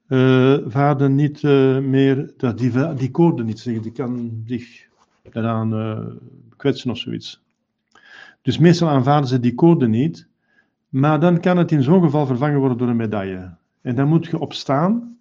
[0.08, 4.86] uh, vader niet uh, meer, dat die, die code niet zeggen, die kan zich
[5.32, 6.18] daaraan
[6.56, 7.42] kwetsen of zoiets.
[8.42, 10.26] Dus meestal aanvaarden ze die code niet,
[10.88, 13.54] maar dan kan het in zo'n geval vervangen worden door een medaille.
[13.80, 15.18] En dan moet je opstaan,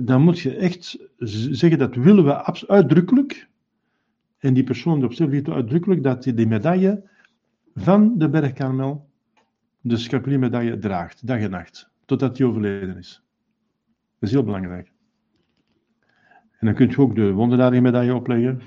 [0.00, 3.48] dan moet je echt zeggen dat willen we uitdrukkelijk,
[4.40, 7.02] en die persoon die op zich weet uitdrukkelijk dat hij die medaille
[7.74, 9.08] van de bergkarmel,
[9.80, 13.22] de schapeliermedaille, draagt, dag en nacht, totdat hij overleden is.
[14.18, 14.92] Dat is heel belangrijk.
[16.58, 18.60] En dan kun je ook de wonderdadige medaille opleggen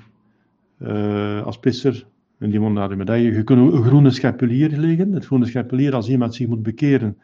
[0.78, 2.06] uh, als pisser.
[2.38, 3.32] En die wonderdadige medaille.
[3.32, 5.12] Je kunt een groene schapelier leggen.
[5.12, 7.18] Het groene schapelier, als iemand zich moet bekeren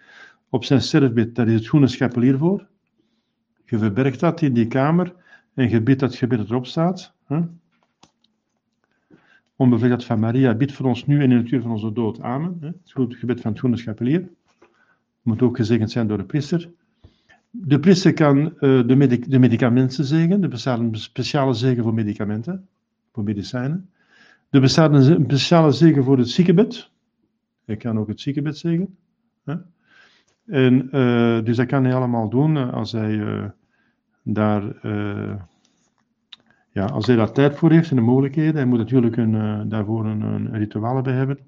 [0.48, 2.66] op zijn sterfbed, daar is het groene schapelier voor.
[3.64, 5.14] Je verbergt dat in die kamer
[5.55, 7.14] en je bidt dat gebed dat erop staat.
[7.26, 7.42] Huh?
[9.61, 12.20] Onbevlekt van Maria, bid voor ons nu en in het uur van onze dood.
[12.20, 12.58] Amen.
[12.61, 14.28] Het gebed van het groene schapelier.
[15.22, 16.70] Moet ook gezegend zijn door de priester.
[17.50, 20.42] De priester kan uh, de, de, medicamenten zegen.
[20.42, 22.68] Er bestaat een speciale zegen voor medicamenten,
[23.12, 23.90] voor medicijnen.
[24.50, 26.90] Er bestaat een, speciale zegen voor het ziekenbed.
[27.64, 28.96] Hij kan ook het ziekenbed zegen.
[30.46, 33.52] En, uh, dus dat kan hij allemaal doen uh, als hij
[34.22, 34.62] daar,
[36.73, 40.07] ja, als hij daar tijd voor heeft en de mogelijkheden, hij moet natuurlijk een, daarvoor
[40.07, 41.39] een, een bij hebben.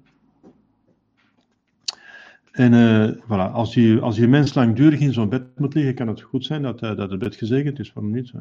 [2.53, 6.07] En uh, voilà, als je, als je mens langdurig in zo'n bed moet liggen, kan
[6.07, 8.31] het goed zijn dat, uh, dat het bed gezegend is, waarom niet?
[8.31, 8.39] Hè?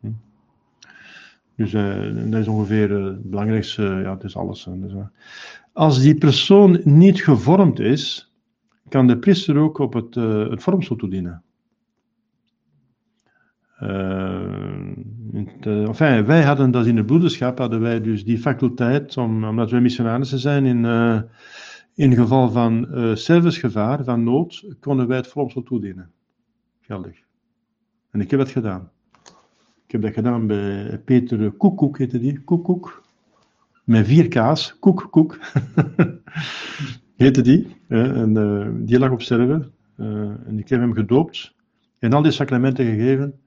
[0.00, 0.12] Hm.
[1.54, 1.70] Dus
[2.30, 4.68] dat is ongeveer het belangrijkste, ja, het is alles.
[4.70, 4.92] Dus,
[5.72, 8.32] als die persoon niet gevormd is,
[8.88, 10.14] kan de priester ook op het,
[10.50, 11.42] het vormsel toedienen.
[15.62, 19.80] Enfin, wij hadden dat in het broederschap, hadden wij dus die faculteit, om, omdat wij
[19.80, 20.84] missionarissen zijn in
[21.98, 26.10] in geval van uh, servicegevaar, van nood, konden wij het vormsel toedienen.
[26.80, 27.18] Geldig.
[28.10, 28.90] En ik heb dat gedaan.
[29.86, 32.40] Ik heb dat gedaan bij Peter Koekoek, heette die.
[32.40, 33.02] Koekoek.
[33.84, 34.78] Met vier kaas.
[34.78, 35.38] Koek, koek.
[37.16, 37.76] heette die.
[37.88, 39.72] en die lag op sterven.
[39.96, 40.06] Uh,
[40.46, 41.54] en ik heb hem gedoopt.
[41.98, 43.40] En al die sacramenten gegeven.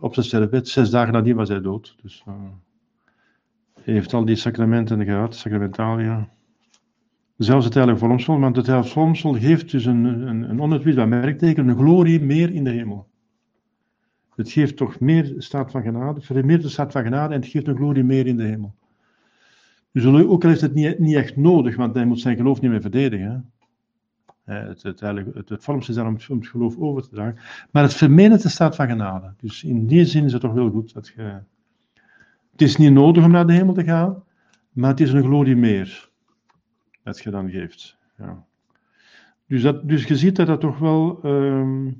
[0.00, 0.68] Op zijn sterfbed.
[0.68, 1.96] Zes dagen nadien was hij dood.
[2.02, 2.24] Dus
[3.74, 5.34] hij heeft al die sacramenten gehad.
[5.34, 6.28] Sacramentalia.
[7.36, 11.68] Zelfs het heilige vormsel, want het heilige vormsel geeft dus een, een, een onuitwisbaar merkteken,
[11.68, 13.08] een glorie meer in de hemel.
[14.34, 17.76] Het geeft toch meer staat van genade, vermeerderde staat van genade en het geeft een
[17.76, 18.74] glorie meer in de hemel.
[19.92, 22.70] Dus ook al is het niet, niet echt nodig, want hij moet zijn geloof niet
[22.70, 23.52] meer verdedigen.
[24.44, 27.38] Het, het, het, het is daar om, om, het geloof over te dragen.
[27.70, 29.34] Maar het vermenigde staat van genade.
[29.40, 31.22] Dus in die zin is het toch wel goed dat je.
[32.52, 34.22] Het is niet nodig om naar de hemel te gaan,
[34.72, 36.10] maar het is een glorie meer
[37.02, 37.98] dat je dan geeft.
[38.18, 38.44] Ja.
[39.46, 41.92] Dus, dat, dus je ziet dat dat toch wel, uh,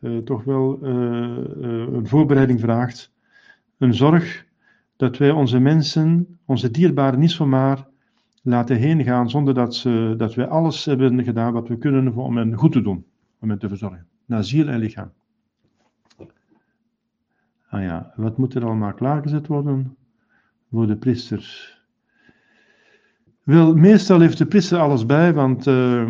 [0.00, 0.90] uh, toch wel uh,
[1.92, 3.12] een voorbereiding vraagt.
[3.78, 4.44] Een zorg
[4.96, 7.86] dat wij onze mensen, onze dierbaren, niet zomaar
[8.44, 12.36] laten heen gaan zonder dat, ze, dat wij alles hebben gedaan wat we kunnen om
[12.36, 13.04] hen goed te doen,
[13.40, 14.06] om hen te verzorgen.
[14.26, 15.12] Naar ziel en lichaam.
[17.68, 19.96] Ah ja, wat moet er allemaal klaargezet worden
[20.70, 21.78] voor de priesters?
[23.42, 26.08] Wel, meestal heeft de priester alles bij, want uh,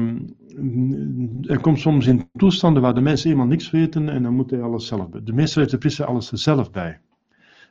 [1.43, 4.63] er komt soms in toestanden waar de mensen eenmaal niks weten en dan moet hij
[4.63, 5.23] alles zelf bij.
[5.25, 7.01] De meestal heeft de priester alles er zelf bij.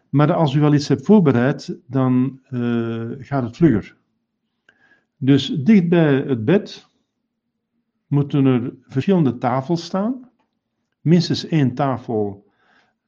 [0.09, 3.95] Maar als u wel iets hebt voorbereid, dan uh, gaat het vlugger.
[5.23, 6.87] Dus dicht bij het bed
[8.07, 10.29] moeten er verschillende tafels staan.
[11.01, 12.51] Minstens één tafel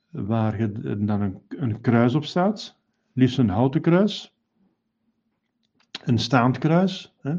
[0.10, 0.72] waar
[1.06, 2.78] dan een, een kruis op staat,
[3.14, 4.36] liefst een houten kruis
[6.06, 7.14] een staand kruis.
[7.22, 7.36] Hè.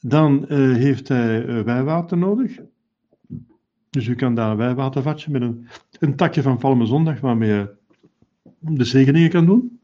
[0.00, 2.60] Dan uh, heeft hij uh, wijwater nodig.
[3.90, 5.66] Dus u kan daar een wijwatervatje met een,
[5.98, 7.74] een takje van Palmezondag waarmee je
[8.58, 9.77] de zegeningen kan doen.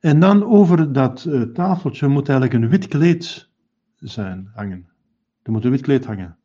[0.00, 3.48] En dan over dat uh, tafeltje moet eigenlijk een wit kleed
[3.96, 4.88] zijn, hangen.
[5.42, 6.36] Er moet een wit kleed hangen.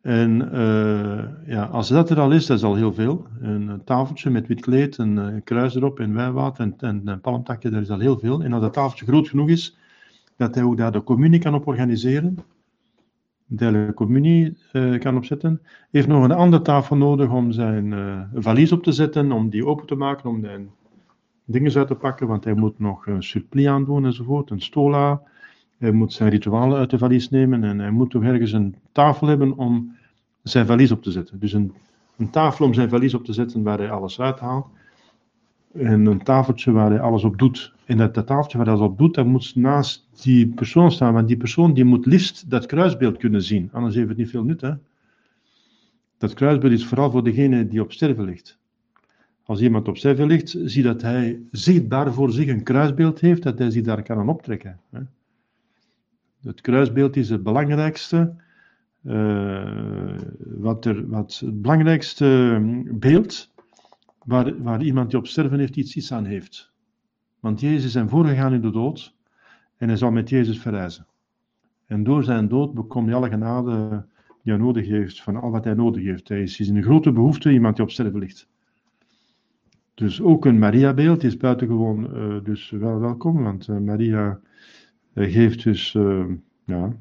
[0.00, 3.26] En uh, ja, als dat er al is, dat is al heel veel.
[3.40, 7.70] Een tafeltje met wit kleed, een, een kruis erop en wijwater en, en een palmtakje,
[7.70, 8.42] dat is al heel veel.
[8.42, 9.76] En als dat tafeltje groot genoeg is,
[10.36, 12.38] dat hij ook daar de communie kan op organiseren,
[13.46, 18.72] de communie uh, kan opzetten, heeft nog een andere tafel nodig om zijn uh, valies
[18.72, 20.70] op te zetten, om die open te maken, om zijn
[21.50, 25.22] dingen uit te pakken, want hij moet nog een supplie aandoen enzovoort, een stola.
[25.78, 29.26] Hij moet zijn ritualen uit de valies nemen en hij moet toch ergens een tafel
[29.26, 29.96] hebben om
[30.42, 31.38] zijn valies op te zetten.
[31.38, 31.72] Dus een,
[32.16, 34.66] een tafel om zijn valies op te zetten waar hij alles uithaalt.
[35.72, 37.72] En een tafeltje waar hij alles op doet.
[37.84, 41.12] En dat, dat tafeltje waar hij alles op doet, dat moet naast die persoon staan.
[41.12, 43.68] Want die persoon die moet liefst dat kruisbeeld kunnen zien.
[43.72, 44.60] Anders heeft het niet veel nut.
[44.60, 44.72] Hè?
[46.18, 48.57] Dat kruisbeeld is vooral voor degene die op sterven ligt.
[49.48, 53.58] Als iemand op sterven ligt, zie dat hij zichtbaar voor zich een kruisbeeld heeft, dat
[53.58, 54.80] hij zich daar kan aan optrekken.
[54.90, 55.00] Hè?
[56.42, 58.34] Het kruisbeeld is het belangrijkste
[59.02, 62.58] uh, wat, er, wat het belangrijkste
[62.90, 63.52] beeld
[64.24, 66.72] waar, waar iemand die op sterven heeft iets, iets aan heeft.
[67.40, 69.14] Want Jezus is hem voorgegaan in de dood
[69.76, 71.06] en hij zal met Jezus verrijzen.
[71.86, 74.06] En door zijn dood bekomt hij alle genade
[74.42, 76.28] die hij nodig heeft, van al wat hij nodig heeft.
[76.28, 78.48] Hij is in een grote behoefte iemand die op sterven ligt.
[79.98, 84.40] Dus ook een Maria-beeld is buitengewoon uh, dus wel welkom, want uh, Maria
[85.14, 85.92] geeft dus,
[86.64, 86.92] ja,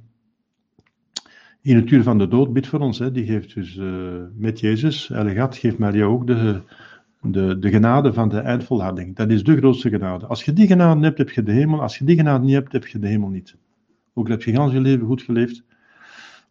[1.61, 2.99] in het uur van de dood bidt voor ons.
[2.99, 3.11] Hè.
[3.11, 3.79] Die geeft dus
[4.33, 6.61] met Jezus, Ellegat, geeft Maria ook de,
[7.21, 9.15] de, de genade van de eindvolharding.
[9.15, 10.25] Dat is de grootste genade.
[10.25, 11.81] Als je die genade hebt, heb je de hemel.
[11.81, 13.55] Als je die genade niet hebt, heb je de hemel niet.
[14.13, 15.63] Ook heb je gans je leven goed geleefd,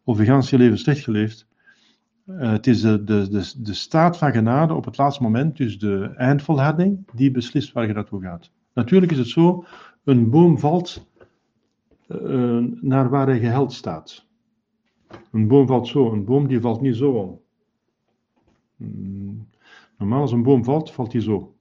[0.05, 1.47] of je gans je leven slecht geleefd.
[2.27, 6.12] Uh, het is de, de, de, staat van genade op het laatste moment, dus de
[6.16, 8.51] eindvolharding, die beslist waar je naartoe gaat.
[8.72, 9.64] Natuurlijk is het zo,
[10.05, 11.07] een boom valt
[12.09, 14.27] uh, naar waar hij geheld staat.
[15.33, 17.41] Een boom valt zo, een boom die valt niet zo om.
[18.77, 19.49] Mm,
[19.99, 21.55] Normaal als een boom valt, valt hij zo.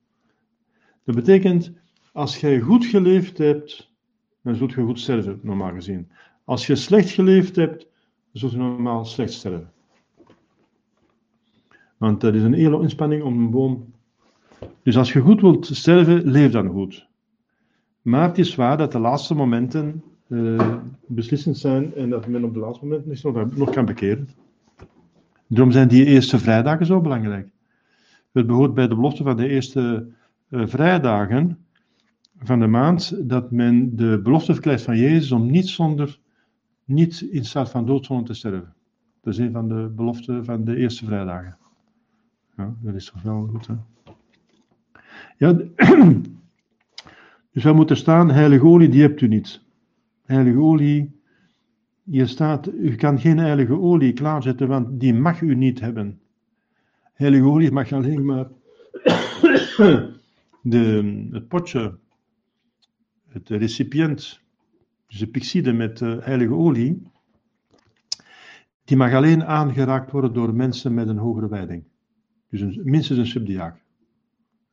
[1.03, 1.72] Dat betekent,
[2.11, 3.93] als jij goed geleefd hebt,
[4.41, 6.11] dan zult je goed sterven, normaal gezien.
[6.43, 7.88] Als je slecht geleefd hebt,
[8.32, 9.74] zult je normaal slecht sterven.
[12.06, 13.93] Want dat is een hele inspanning om een boom.
[14.84, 17.08] Dus als je goed wilt sterven, leef dan goed.
[18.01, 20.76] Maar het is waar dat de laatste momenten uh,
[21.08, 24.30] beslissend zijn en dat men op de laatste momenten nog, nog kan bekeren.
[25.47, 27.49] Daarom zijn die eerste vrijdagen zo belangrijk.
[28.32, 30.08] Het behoort bij de belofte van de eerste
[30.49, 31.58] uh, vrijdagen
[32.38, 36.20] van de maand dat men de belofte verkrijgt van Jezus om niet zonder,
[36.84, 38.74] niet in staat van dood te sterven.
[39.22, 41.58] Dat is een van de beloften van de eerste vrijdagen.
[42.58, 43.76] Ja, dat is toch wel goed, hè?
[45.38, 45.53] Ja,
[47.53, 49.62] dus wij moeten staan, heilige olie, die hebt u niet.
[50.26, 51.20] Heilige olie,
[52.03, 56.20] je staat, u kan geen heilige olie klaarzetten, want die mag u niet hebben.
[57.14, 58.47] Heilige olie mag alleen maar
[60.62, 61.97] de, het potje,
[63.28, 64.39] het recipiënt,
[65.08, 67.08] dus de pixide met uh, heilige olie,
[68.84, 71.84] die mag alleen aangeraakt worden door mensen met een hogere wijding.
[72.60, 73.76] Dus minstens een subdiaak.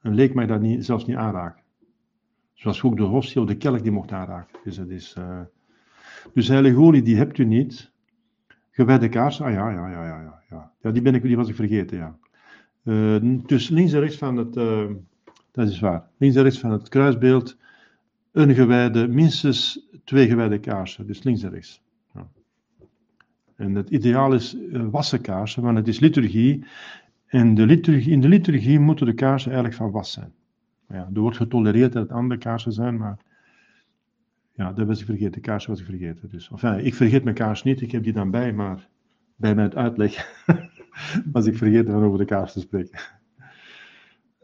[0.01, 1.63] Een leek mag dat niet, zelfs niet aanraken.
[2.53, 4.59] Zoals ook de hostie of de kelk die mocht aanraken.
[4.65, 5.41] Dus, dat is, uh,
[6.35, 7.91] dus heilige olie, die hebt u niet.
[8.71, 10.73] Gewijde kaars, ah ja, ja, ja, ja, ja.
[10.83, 12.17] Ja, die, ben ik, die was ik vergeten, ja.
[12.85, 14.91] Uh, dus links en rechts van het, uh,
[15.51, 17.57] dat is waar, links en rechts van het kruisbeeld,
[18.33, 21.83] een gewijde, minstens twee gewijde kaarsen, dus links en rechts.
[22.15, 22.29] Ja.
[23.57, 26.65] En het ideaal is uh, wassen kaarsen, want het is liturgie.
[27.33, 30.33] En de liturgie, in de liturgie moeten de kaarsen eigenlijk van was zijn.
[30.89, 33.19] Ja, er wordt getolereerd dat het andere kaarsen zijn, maar
[34.55, 35.33] ja, dat was ik vergeten.
[35.33, 36.29] De kaars was ik vergeten.
[36.31, 38.89] Dus, enfin, ik vergeet mijn kaars niet, ik heb die dan bij, maar
[39.37, 40.45] bij mijn uitleg
[41.33, 43.01] was ik vergeten van over de kaars te spreken.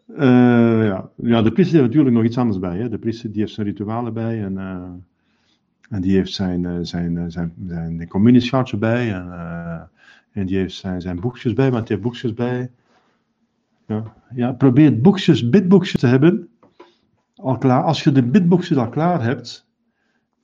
[0.08, 1.10] Uh, ja.
[1.16, 2.78] ja, de priester heeft natuurlijk nog iets anders bij.
[2.78, 2.88] Hè.
[2.88, 4.82] De priester die heeft zijn ritualen bij en, uh,
[5.90, 9.26] en die heeft zijn, uh, zijn, zijn, zijn communieschartje bij en,
[10.38, 12.70] en die heeft zijn, zijn boekjes bij, want hij heeft boekjes bij.
[13.86, 16.48] Ja, ja probeer boekjes, bidboekjes te hebben.
[17.34, 19.66] Al klaar, als je de bidboekjes al klaar hebt,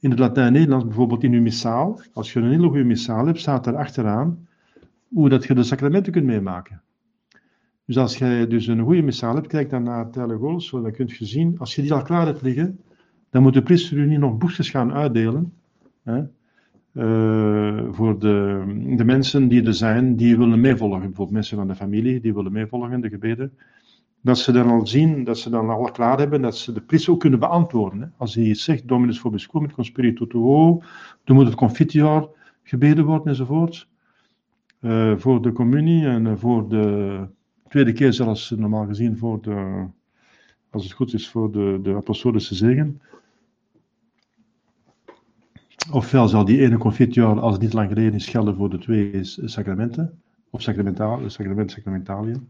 [0.00, 3.66] in het Latijn-Nederlands bijvoorbeeld in uw missaal, als je een hele goede missaal hebt, staat
[3.66, 4.48] er achteraan
[5.08, 6.82] hoe dat je de sacramenten kunt meemaken.
[7.86, 10.10] Dus als je dus een goede missaal hebt, kijk dan naar
[10.60, 12.80] zo dan kun je zien, als je die al klaar hebt liggen,
[13.30, 15.52] dan moet de priester u niet nog boekjes gaan uitdelen.
[16.02, 16.22] Hè,
[17.90, 18.62] voor de,
[18.96, 20.98] de mensen die er zijn, die willen meevolgen.
[20.98, 23.52] Bijvoorbeeld mensen van de familie, die willen meevolgen, de gebeden.
[24.20, 27.12] Dat ze dan al zien, dat ze dan al klaar hebben, dat ze de priester
[27.12, 28.00] ook kunnen beantwoorden.
[28.00, 28.06] Hè.
[28.16, 30.82] Als hij zegt, Dominus vobis cum, conspiritu tuo,
[31.24, 32.30] dan moet het confitior
[32.62, 33.88] gebeden worden enzovoort.
[34.80, 37.26] Uh, voor de communie en uh, voor de
[37.68, 39.86] tweede keer zelfs normaal gezien voor de,
[40.70, 43.00] als het goed is, voor de, de apostolische zegen.
[45.90, 49.18] Ofwel zal die ene confituur, als het niet lang geleden is, gelden voor de twee
[49.22, 52.48] sacramenten, of sacramentaal, sacrament sacramentaliën.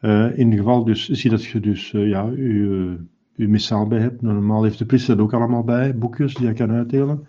[0.00, 2.96] Uh, in ieder geval dus, zie dat je dus, uh, ja, je,
[3.32, 4.22] je missaal bij hebt.
[4.22, 7.28] Normaal heeft de priester dat ook allemaal bij, boekjes die je kan uitdelen.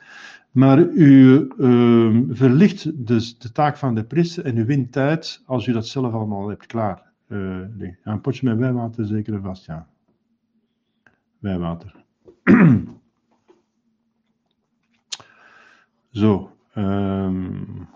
[0.51, 5.67] Maar u uh, verlicht dus de taak van de priester en u wint tijd als
[5.67, 7.07] u dat zelf allemaal hebt klaar.
[7.27, 7.69] Ja,
[8.03, 9.88] een potje met wijwater zeker vast, ja.
[11.39, 11.95] Wijwater.
[16.12, 16.51] Zo.
[16.76, 17.88] Um,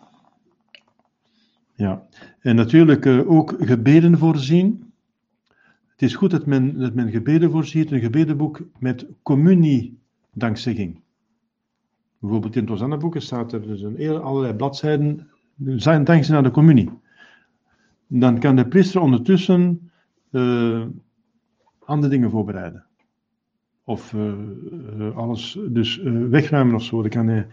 [1.75, 2.07] ja.
[2.39, 4.93] En natuurlijk uh, ook gebeden voorzien.
[5.91, 11.01] Het is goed dat men, dat men gebeden voorziet, een gebedenboek met communie-dankzegging.
[12.19, 15.29] Bijvoorbeeld in het Hosanna-boeken staat er dus een heel, allerlei bladzijden,
[15.65, 16.89] zijn dankzij naar de communie.
[18.07, 19.91] Dan kan de priester ondertussen
[20.31, 20.85] uh,
[21.79, 22.85] andere dingen voorbereiden.
[23.83, 25.97] Of uh, alles dus
[26.29, 27.01] wegruimen of zo.
[27.01, 27.47] Dan kan hij,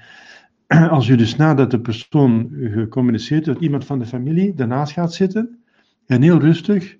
[0.96, 5.58] als u dus nadat de persoon gecommuniceerd heeft, iemand van de familie daarnaast gaat zitten
[6.06, 6.98] en heel rustig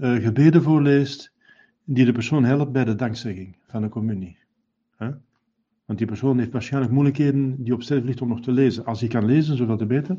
[0.00, 1.32] gebeden voorleest,
[1.84, 4.38] die de persoon helpt bij de dankzegging van de communie.
[5.86, 8.84] Want die persoon heeft waarschijnlijk moeilijkheden die op sterf ligt om nog te lezen.
[8.84, 10.16] Als hij kan lezen, zoveel te beter.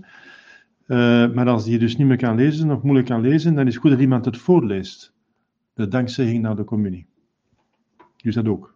[0.87, 3.73] Uh, maar als hij dus niet meer kan lezen of moeilijk kan lezen, dan is
[3.73, 5.13] het goed dat iemand het voorleest.
[5.73, 7.07] De dankzegging naar de communie.
[8.17, 8.75] Dus dat ook.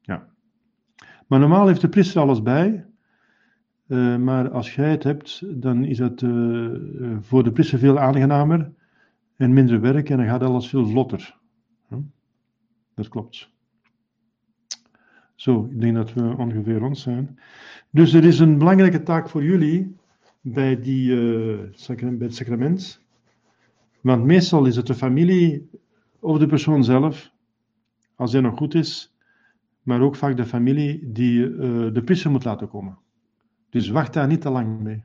[0.00, 0.28] Ja.
[1.26, 2.84] Maar normaal heeft de priester alles bij.
[3.86, 6.70] Uh, maar als jij het hebt, dan is het uh,
[7.20, 8.72] voor de priester veel aangenamer
[9.36, 11.36] en minder werk en dan gaat alles veel vlotter.
[11.88, 12.00] Hm?
[12.94, 13.52] Dat klopt.
[15.34, 17.38] Zo, ik denk dat we ongeveer rond zijn.
[17.90, 19.96] Dus er is een belangrijke taak voor jullie
[20.40, 21.16] bij, die,
[21.96, 23.00] bij het sacrament.
[24.00, 25.70] Want meestal is het de familie
[26.20, 27.32] of de persoon zelf,
[28.14, 29.14] als hij nog goed is,
[29.82, 31.56] maar ook vaak de familie die
[31.92, 32.98] de priester moet laten komen.
[33.74, 35.04] Dus wacht daar niet te lang mee.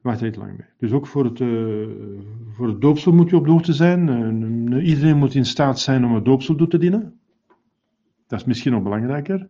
[0.00, 0.66] Wacht daar niet te lang mee.
[0.78, 1.86] Dus ook voor het, uh,
[2.52, 4.08] voor het doopsel moet je op de hoogte zijn.
[4.72, 7.18] Uh, iedereen moet in staat zijn om het doopsel toe te dienen.
[8.26, 9.48] Dat is misschien nog belangrijker.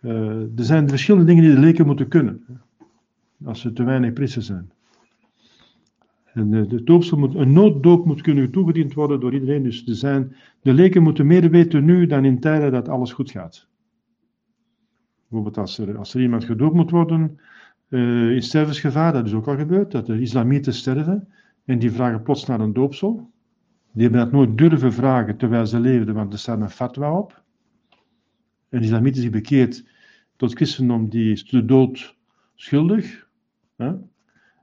[0.00, 2.46] er zijn verschillende dingen die de leken moeten kunnen.
[3.44, 4.70] Als ze te weinig priesters zijn.
[6.24, 9.62] En doopsel moet, een nooddoop moet kunnen toegediend worden door iedereen.
[9.62, 13.68] Dus zijn, de leken moeten meer weten nu dan in tijden dat alles goed gaat.
[15.30, 17.38] Bijvoorbeeld als er, als iemand gedoopt moet worden
[17.88, 21.28] uh, in stervensgevaar, dat is ook al gebeurd, dat de islamieten sterven
[21.64, 23.30] en die vragen plots naar een doopsel.
[23.92, 27.42] Die hebben dat nooit durven vragen terwijl ze leefden, want er staat een fatwa op.
[28.68, 29.84] Een islamiet die bekeert
[30.36, 32.16] tot christendom, die is de dood
[32.54, 33.28] schuldig.
[33.76, 33.94] Hè?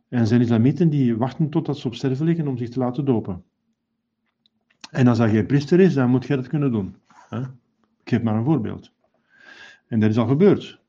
[0.09, 3.43] En zijn islamieten die wachten totdat ze op sterven liggen om zich te laten dopen.
[4.91, 6.95] En als dat geen priester is, dan moet je dat kunnen doen.
[7.07, 7.39] Hè?
[7.39, 8.95] Ik geef maar een voorbeeld.
[9.88, 10.80] En dat is al gebeurd.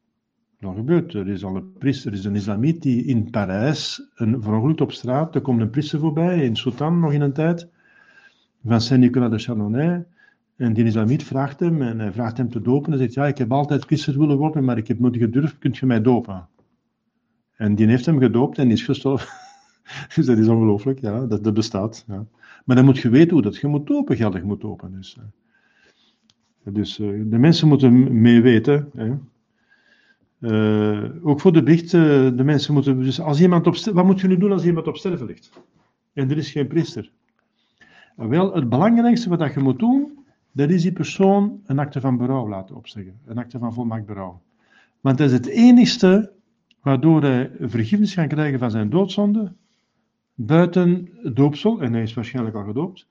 [0.59, 1.15] Dat is gebeurd.
[1.15, 4.93] Er is al een priester, er is een islamiet die in Parijs een verongelukt op
[4.93, 5.35] straat.
[5.35, 7.69] Er komt een priester voorbij, in Sultan nog in een tijd,
[8.65, 10.07] van Saint-Nicolas de Chardonnay.
[10.57, 12.91] En die islamiet vraagt hem, en hij vraagt hem te dopen.
[12.91, 15.77] Hij zegt, ja, ik heb altijd priester willen worden, maar ik heb nooit gedurfd, kunt
[15.77, 16.49] je mij dopen?
[17.57, 19.29] En die heeft hem gedoopt en is gestorven.
[20.15, 22.05] dus dat is ongelooflijk, ja, dat, dat bestaat.
[22.07, 22.27] Ja.
[22.65, 24.93] Maar dan moet je weten hoe dat je moet dopen, geldig moet dopen.
[24.93, 25.25] Dus, uh,
[26.65, 28.91] dus uh, de mensen moeten mee weten.
[28.95, 29.15] Hè.
[30.41, 33.03] Uh, ook voor de biecht, de mensen moeten.
[33.03, 35.51] Dus als iemand op, wat moet je nu doen als iemand op sterven ligt?
[36.13, 37.11] En er is geen priester.
[38.17, 40.19] Wel, het belangrijkste wat je moet doen,
[40.53, 43.19] dat is die persoon een akte van berouw laten opzeggen.
[43.27, 44.41] Een akte van volmaakt berouw.
[45.01, 46.33] Want dat is het enigste
[46.83, 49.53] waardoor hij vergiffenis kan krijgen van zijn doodzonde,
[50.35, 53.07] buiten doopsel, en hij is waarschijnlijk al gedoopt.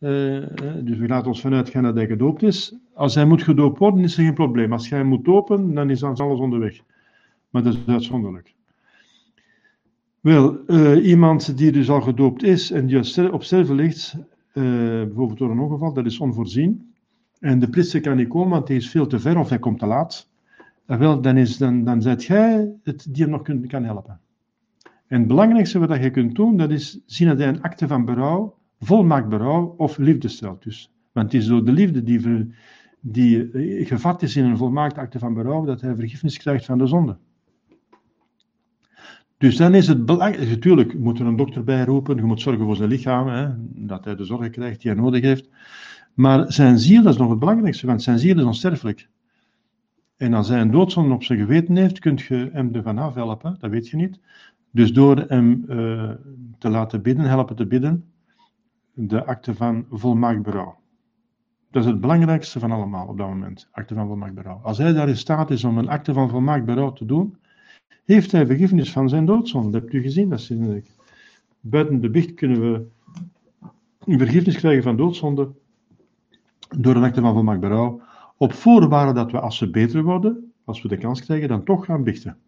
[0.00, 0.46] Uh,
[0.82, 2.74] dus we laten ons vanuit gaan dat hij gedoopt is.
[2.94, 4.72] Als hij moet gedoopt worden, is er geen probleem.
[4.72, 6.80] Als jij moet dopen, dan is alles onderweg.
[7.50, 8.54] Maar dat is uitzonderlijk.
[10.20, 14.16] Wel, uh, iemand die dus al gedoopt is en die op sterven ligt,
[14.52, 16.92] bijvoorbeeld door een ongeval, dat is onvoorzien.
[17.40, 19.78] En de priester kan niet komen, want hij is veel te ver of hij komt
[19.78, 20.28] te laat.
[20.86, 24.20] Wel, dan, is, dan, dan jij het die hem nog kan helpen.
[25.06, 28.04] En het belangrijkste wat je kunt doen, dat is zien dat hij een acte van
[28.04, 30.62] berouw, volmaakt berouw of liefde stelt.
[30.62, 30.92] Dus.
[31.12, 32.54] Want het is door de liefde die,
[33.00, 36.78] die eh, gevat is in een volmaakt acte van berouw, dat hij vergiffenis krijgt van
[36.78, 37.16] de zonde.
[39.38, 42.64] Dus dan is het belangrijk, natuurlijk moet er een dokter bij roepen, je moet zorgen
[42.64, 43.48] voor zijn lichaam, hè,
[43.86, 45.48] dat hij de zorg krijgt die hij nodig heeft.
[46.14, 49.08] Maar zijn ziel, dat is nog het belangrijkste, want zijn ziel is onsterfelijk.
[50.16, 53.70] En als hij een doodzonde op zijn geweten heeft, kun je hem ervan afhelpen, dat
[53.70, 54.20] weet je niet.
[54.70, 56.10] Dus door hem uh,
[56.58, 58.04] te laten bidden, helpen te bidden,
[59.00, 60.76] de akte van volmaakt berouw.
[61.70, 64.60] Dat is het belangrijkste van allemaal op dat moment, akte van volmaakt berouw.
[64.62, 67.36] Als hij daar in staat is om een akte van volmaakt berouw te doen,
[68.04, 69.70] heeft hij vergiffenis van zijn doodzonde.
[69.70, 70.52] Dat hebt u gezien, dat is
[71.60, 72.86] Buiten de biecht kunnen we
[74.18, 75.50] vergiffenis krijgen van doodzonde
[76.76, 78.00] door een akte van volmaakt berouw
[78.36, 81.84] op voorwaarde dat we, als ze beter worden, als we de kans krijgen, dan toch
[81.84, 82.38] gaan bichten.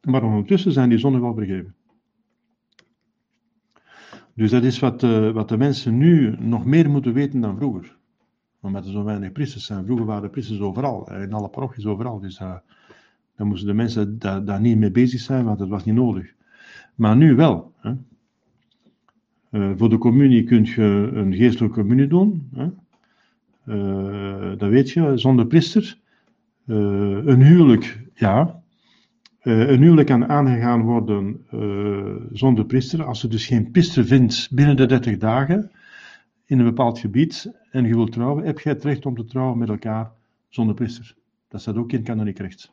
[0.00, 1.74] Maar ondertussen zijn die zonden wel vergeven.
[4.38, 7.96] Dus dat is wat, uh, wat de mensen nu nog meer moeten weten dan vroeger.
[8.60, 9.84] Omdat er zo weinig priesters zijn.
[9.84, 12.20] Vroeger waren de priesters overal, in alle parochies overal.
[12.20, 12.54] Dus uh,
[13.36, 16.34] dan moesten de mensen daar, daar niet mee bezig zijn, want dat was niet nodig.
[16.94, 17.72] Maar nu wel.
[17.80, 17.94] Hè.
[19.76, 22.50] Voor de communie kun je een geestelijke communie doen.
[22.54, 22.68] Hè.
[24.56, 25.98] Dat weet je, zonder priester.
[26.66, 28.57] Een huwelijk, ja.
[29.42, 31.46] Uh, een huwelijk kan aangegaan worden
[32.32, 33.04] zonder priester.
[33.04, 35.70] Als je dus geen priester vindt binnen de 30 dagen
[36.48, 39.58] in een bepaald gebied en je wilt trouwen, heb je het recht om te trouwen
[39.58, 40.12] met elkaar
[40.48, 41.14] zonder priester.
[41.48, 42.72] Dat staat ook in kanoniek recht.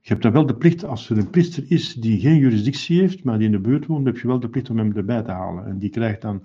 [0.00, 3.24] Je hebt dan wel de plicht, als er een priester is die geen juridictie heeft,
[3.24, 5.30] maar die in de buurt woont, heb je wel de plicht om hem erbij te
[5.30, 5.66] halen.
[5.66, 6.42] En die krijgt dan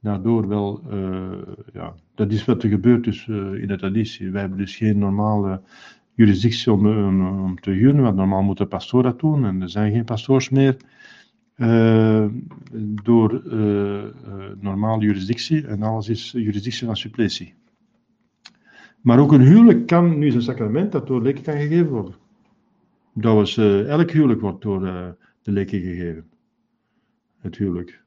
[0.00, 1.42] daardoor wel, uh,
[1.72, 4.30] ja, dat is wat er gebeurt dus, in de traditie.
[4.30, 5.62] Wij hebben dus geen normale
[6.24, 6.86] juridictie om,
[7.42, 10.48] om, te huren, want normaal moet de pastoor dat doen en er zijn geen pastoors
[10.48, 10.76] meer.
[11.56, 12.26] Uh,
[13.02, 13.42] door
[14.60, 17.54] normale juridictie en alles is juridictie van suppletie.
[19.00, 22.14] Maar ook een huwelijk kan, nu is een sacrament dat door leken kan gegeven worden.
[23.14, 23.56] Dat was,
[23.86, 24.80] elk huwelijk wordt door
[25.42, 26.24] de leken gegeven.
[27.40, 28.02] Het huwelijk.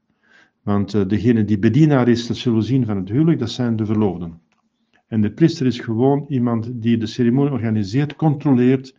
[0.64, 3.76] Want uh, degene die bedienaar is, dat zullen we zien van het huwelijk, dat zijn
[3.76, 4.42] de verloofden.
[5.14, 8.96] En de priester is gewoon iemand die de ceremonie organiseert, controleert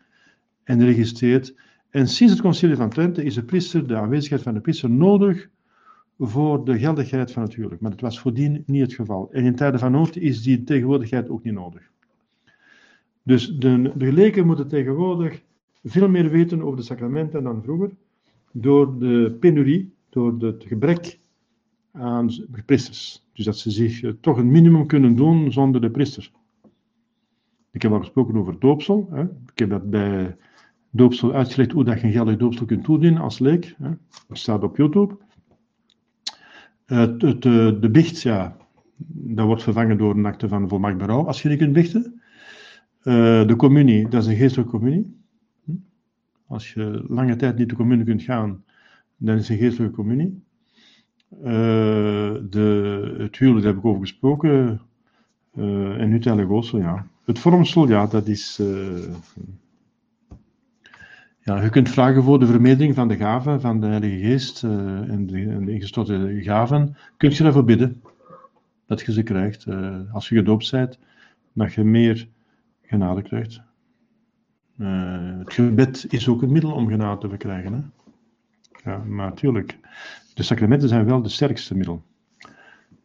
[0.65, 1.55] en registreert
[1.91, 5.49] En sinds het concilie van Trente is de priester, de aanwezigheid van de priester nodig
[6.19, 7.81] voor de geldigheid van het huwelijk.
[7.81, 9.29] Maar dat was voordien niet het geval.
[9.33, 11.91] En in tijden van nood is die tegenwoordigheid ook niet nodig.
[13.23, 15.43] Dus de, de leken moeten tegenwoordig
[15.83, 17.91] veel meer weten over de sacramenten dan vroeger,
[18.53, 21.19] door de penurie, door het gebrek
[21.95, 22.31] aan
[22.67, 23.25] priesters.
[23.33, 26.31] Dus dat ze zich eh, toch een minimum kunnen doen zonder de priester.
[27.71, 29.09] Ik heb al gesproken over doopsel.
[29.11, 29.23] Hè.
[29.23, 30.37] Ik heb dat bij
[30.91, 33.75] doopsel uitgelegd hoe dat je een doopsel kunt toedienen als leek.
[33.79, 33.91] Hè.
[34.29, 35.17] Dat staat op YouTube.
[36.85, 38.57] Het, het, de bicht, ja,
[39.07, 42.23] dat wordt vervangen door een acte van volmacht berouw als je die kunt bichten.
[43.03, 45.17] Uh, de communie, dat is een geestelijke communie.
[45.65, 45.73] Hm?
[46.47, 48.65] Als je lange tijd niet de communie kunt gaan,
[49.17, 50.43] dan is het een geestelijke communie.
[51.39, 54.81] Uh, de, het huwelijk, daar heb ik over gesproken.
[55.55, 57.07] Uh, en nu gospel, ja.
[57.25, 58.61] Het vormsel, ja, dat is.
[61.41, 65.27] ja, je kunt vragen voor de vermeerdering van de gaven van de Heilige Geest en
[65.27, 66.97] de, en ingestorte gaven.
[67.17, 68.03] Kun je daarvoor bidden
[68.87, 69.67] dat je ze krijgt.
[70.13, 70.99] als je gedoopt bent,
[71.53, 72.29] dat je meer
[72.83, 73.61] genade krijgt.
[75.39, 77.73] Het gebed is ook een middel om genade te verkrijgen.
[77.73, 77.81] Hè?
[78.85, 79.79] Ja, maar natuurlijk,
[80.35, 82.03] de sacramenten zijn wel de sterkste middel.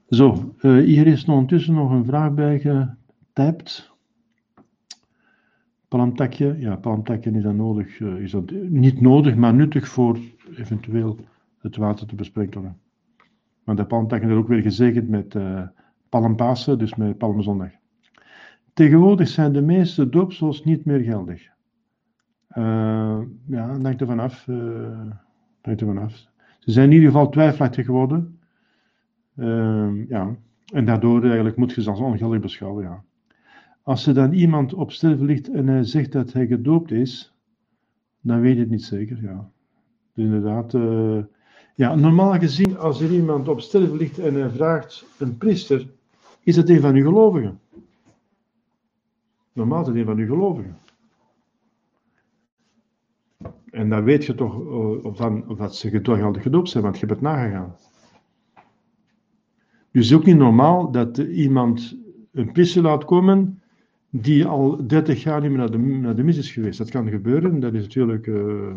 [0.09, 3.91] Zo, uh, hier is ondertussen nog een vraag bij getypt.
[5.87, 10.19] Palmtakje, ja, palmtakje is dan nodig, uh, is dat niet nodig, maar nuttig voor
[10.55, 11.19] eventueel
[11.59, 12.77] het water te besprenkelen.
[13.63, 15.61] Want de palmtakje is ook weer gezegend met uh,
[16.09, 17.69] palmpasen, dus met palmzondag.
[18.73, 21.47] Tegenwoordig zijn de meeste doopsels niet meer geldig.
[22.57, 24.47] Uh, ja, denk er vanaf.
[24.47, 25.01] Uh,
[25.61, 26.28] denk er vanaf.
[26.69, 28.39] Ze zijn in ieder geval twijfelachtig geworden.
[29.35, 30.35] Uh, ja.
[30.73, 32.83] En daardoor eigenlijk moet je ze als ongeldig beschouwen.
[32.83, 33.03] Ja.
[33.83, 37.33] Als er dan iemand op sterven ligt en hij zegt dat hij gedoopt is,
[38.21, 39.21] dan weet je het niet zeker.
[39.21, 39.49] Ja.
[40.13, 40.73] Dus inderdaad.
[40.73, 41.23] Uh,
[41.75, 45.87] ja, normaal gezien, als er iemand op sterven ligt en hij vraagt een priester,
[46.43, 47.59] is het een van uw gelovigen.
[49.53, 50.77] Normaal is het een van uw gelovigen.
[53.71, 56.99] En dan weet je toch eh, of, dan, of dat ze gedoopt gedoopt zijn, want
[56.99, 57.75] je hebt het nagegaan.
[59.91, 61.97] Dus het is ook niet normaal dat iemand
[62.31, 63.61] een priester laat komen
[64.09, 66.77] die al 30 jaar niet meer naar de, naar de mis is geweest.
[66.77, 68.27] Dat kan gebeuren, dat is natuurlijk.
[68.27, 68.75] Uh,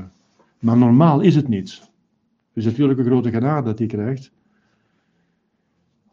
[0.59, 1.81] maar normaal is het niet.
[1.81, 1.91] Het
[2.53, 4.33] is natuurlijk een grote genade dat hij krijgt.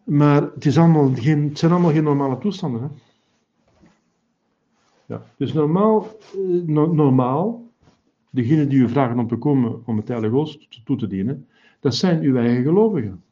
[0.03, 2.82] Maar het, is allemaal geen, het zijn allemaal geen normale toestanden.
[2.82, 2.88] Hè?
[5.05, 5.21] Ja.
[5.38, 6.07] Dus normaal,
[6.65, 7.68] no, normaal
[8.30, 11.47] degenen die u vragen om te komen om het Heilige Oost toe te dienen,
[11.80, 13.23] dat zijn uw eigen gelovigen.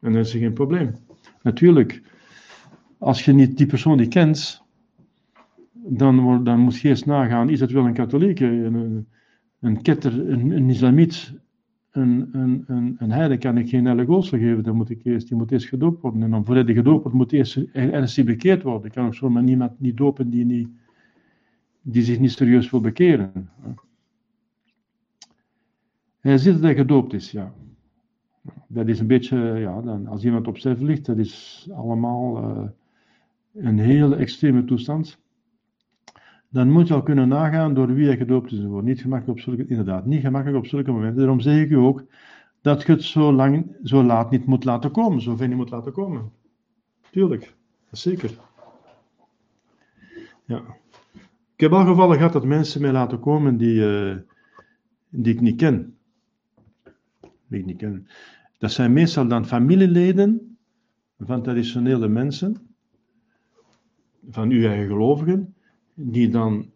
[0.00, 0.94] En dat is geen probleem.
[1.42, 2.02] Natuurlijk,
[2.98, 4.62] als je niet die persoon die kent,
[5.72, 9.06] dan, dan moet je eerst nagaan, is dat wel een katholiek, een,
[9.60, 11.32] een ketter, een, een islamiet,
[11.90, 15.28] een, een, een, een heide kan ik geen heilige oost geven, dan moet ik eerst,
[15.28, 16.22] die moet eerst gedoopt worden.
[16.22, 18.86] En dan voordat hij gedoopt wordt, moet eerst ernstig bekeerd worden.
[18.86, 20.68] Ik kan ook zomaar niemand niet dopen die, niet,
[21.82, 23.50] die zich niet serieus wil bekeren.
[26.24, 27.52] Hij ziet dat hij gedoopt is, ja.
[28.68, 32.68] Dat is een beetje, ja, dan, als iemand op sterven ligt, dat is allemaal uh,
[33.54, 35.18] een hele extreme toestand.
[36.48, 38.58] Dan moet je al kunnen nagaan door wie hij gedoopt is.
[38.82, 41.16] Niet gemakkelijk op zulke, inderdaad, niet gemakkelijk op zulke momenten.
[41.16, 42.04] Daarom zeg ik u ook
[42.60, 45.70] dat je het zo lang, zo laat niet moet laten komen, zo ver niet moet
[45.70, 46.30] laten komen.
[47.10, 47.54] Tuurlijk,
[47.90, 48.30] zeker.
[50.44, 50.62] Ja.
[51.54, 54.16] Ik heb al gevallen gehad dat mensen mij laten komen die, uh,
[55.08, 55.93] die ik niet ken
[58.58, 60.56] Dat zijn meestal dan familieleden
[61.18, 62.56] van traditionele mensen,
[64.30, 65.54] van uw eigen gelovigen,
[65.94, 66.72] die dan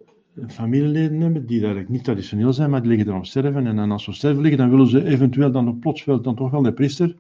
[0.47, 3.67] familieleden hebben die eigenlijk niet traditioneel zijn, maar die liggen dan op sterven.
[3.67, 6.51] En dan als ze sterven liggen, dan willen ze eventueel dan op plotsveld dan toch
[6.51, 7.17] wel de priester.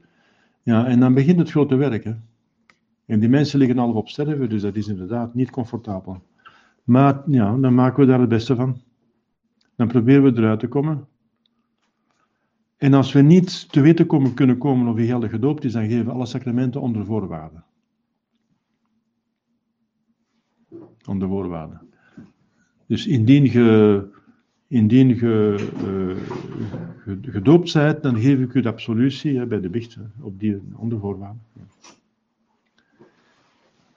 [0.62, 2.04] Ja, en dan begint het grote werk.
[2.04, 2.14] Hè.
[3.06, 6.22] En die mensen liggen al op sterven, dus dat is inderdaad niet comfortabel.
[6.84, 8.80] Maar ja, dan maken we daar het beste van.
[9.76, 11.06] Dan proberen we eruit te komen.
[12.78, 15.88] En als we niet te weten komen, kunnen komen of hij geldig gedoopt is, dan
[15.88, 17.64] geven we alle sacramenten onder voorwaarden.
[21.06, 21.80] Onder voorwaarden.
[22.86, 24.08] Dus indien je,
[24.66, 25.68] indien je
[27.06, 30.62] uh, gedoopt bent, dan geef ik u de absolutie hè, bij de biecht, op die,
[30.76, 31.42] onder voorwaarden.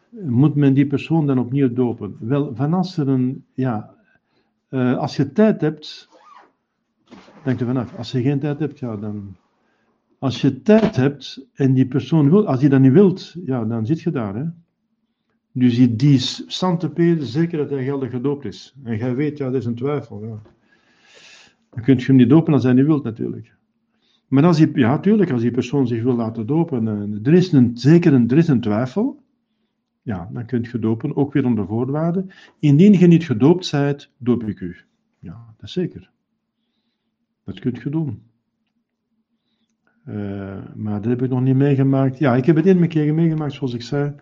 [0.10, 2.16] Moet men die persoon dan opnieuw dopen?
[2.20, 3.94] Wel, van er een, ja,
[4.70, 6.10] uh, als je tijd hebt,
[7.44, 7.98] Denk er vanaf.
[7.98, 9.36] Als je geen tijd hebt, ja, dan.
[10.20, 13.86] Als je tijd hebt en die persoon wil, als je dat niet wilt, ja, dan
[13.86, 14.36] zit je daar.
[14.36, 14.44] Hè?
[15.52, 18.76] Dus die, die Sante zeker dat hij geldig gedoopt is.
[18.84, 20.26] En jij weet, ja, dat is een twijfel.
[20.26, 20.42] Ja.
[21.70, 23.54] Dan kun je hem niet dopen als hij niet wilt natuurlijk.
[24.28, 26.88] Maar als die, ja, natuurlijk, als die persoon zich wil laten dopen,
[27.24, 29.24] er is een, zeker een, er is een twijfel,
[30.02, 32.30] ja, dan kunt je dopen, ook weer onder voorwaarden.
[32.60, 34.76] Indien je niet gedoopt zijt, doop ik u.
[35.20, 36.12] Ja, dat is zeker.
[37.44, 38.30] Dat kunt je doen.
[40.08, 42.18] Uh, maar dat heb ik nog niet meegemaakt.
[42.18, 44.14] Ja, ik heb het één keer meegemaakt, zoals ik zei.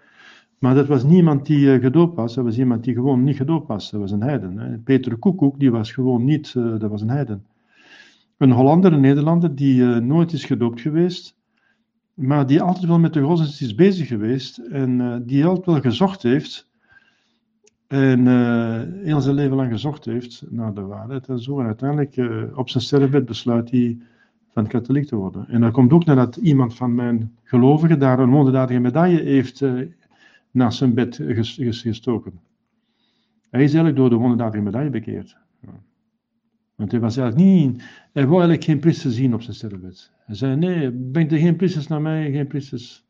[0.60, 2.36] Maar dat was niemand die uh, gedoopt was.
[2.36, 3.92] Dat was iemand die gewoon niet gedoopt was.
[3.92, 4.58] Dat was een heiden.
[4.58, 4.78] Hè.
[4.78, 7.46] Peter Koekoek, die was gewoon niet, uh, dat was een heiden.
[8.38, 11.38] Een Hollander, een Nederlander, die nooit is gedoopt geweest.
[12.14, 14.58] Maar die altijd wel met de godsdienst is bezig geweest.
[14.58, 16.69] En die altijd wel gezocht heeft.
[17.90, 18.28] En
[19.04, 21.60] heel zijn leven lang gezocht heeft naar de waarheid en zo.
[21.60, 22.18] En uiteindelijk
[22.58, 23.98] op zijn sterrenbed besluit hij
[24.54, 25.48] van katholiek te worden.
[25.48, 29.88] En dat komt ook nadat iemand van mijn gelovigen daar een wonderdadige medaille heeft uh,
[30.52, 32.40] naast zijn bed gestoken.
[33.50, 35.38] Hij is eigenlijk door de wonderdadige medaille bekeerd.
[36.76, 37.84] Want hij was eigenlijk niet,
[38.14, 40.12] hij wou eigenlijk geen priester zien op zijn sterrenbed.
[40.26, 43.08] Hij zei, nee, brengt er geen priesters naar mij, geen priesters.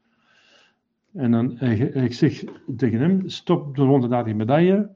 [1.13, 2.43] En dan, ik zeg
[2.77, 4.89] tegen hem, stop de wonderdadige medaille.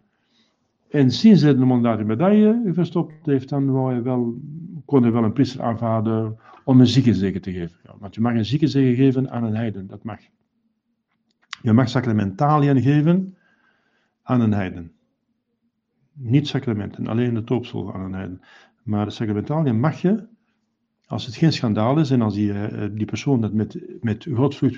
[0.89, 4.41] En sinds hij de wonderdadige medaille verstopt heeft, dan hij wel
[4.85, 7.79] kon hij wel een priester aanvaarden om een ziekenzegen te geven.
[7.83, 10.19] Ja, want je mag een ziekenzegen geven aan een heiden, dat mag.
[11.61, 13.37] Je mag sacramentaliën geven
[14.23, 14.91] aan een heiden.
[16.13, 18.41] Niet sacramenten, alleen de toopsel aan een heiden.
[18.83, 20.27] Maar de sacramentaliën mag je,
[21.05, 24.23] als het geen schandaal is en als die, eh, die persoon dat met, met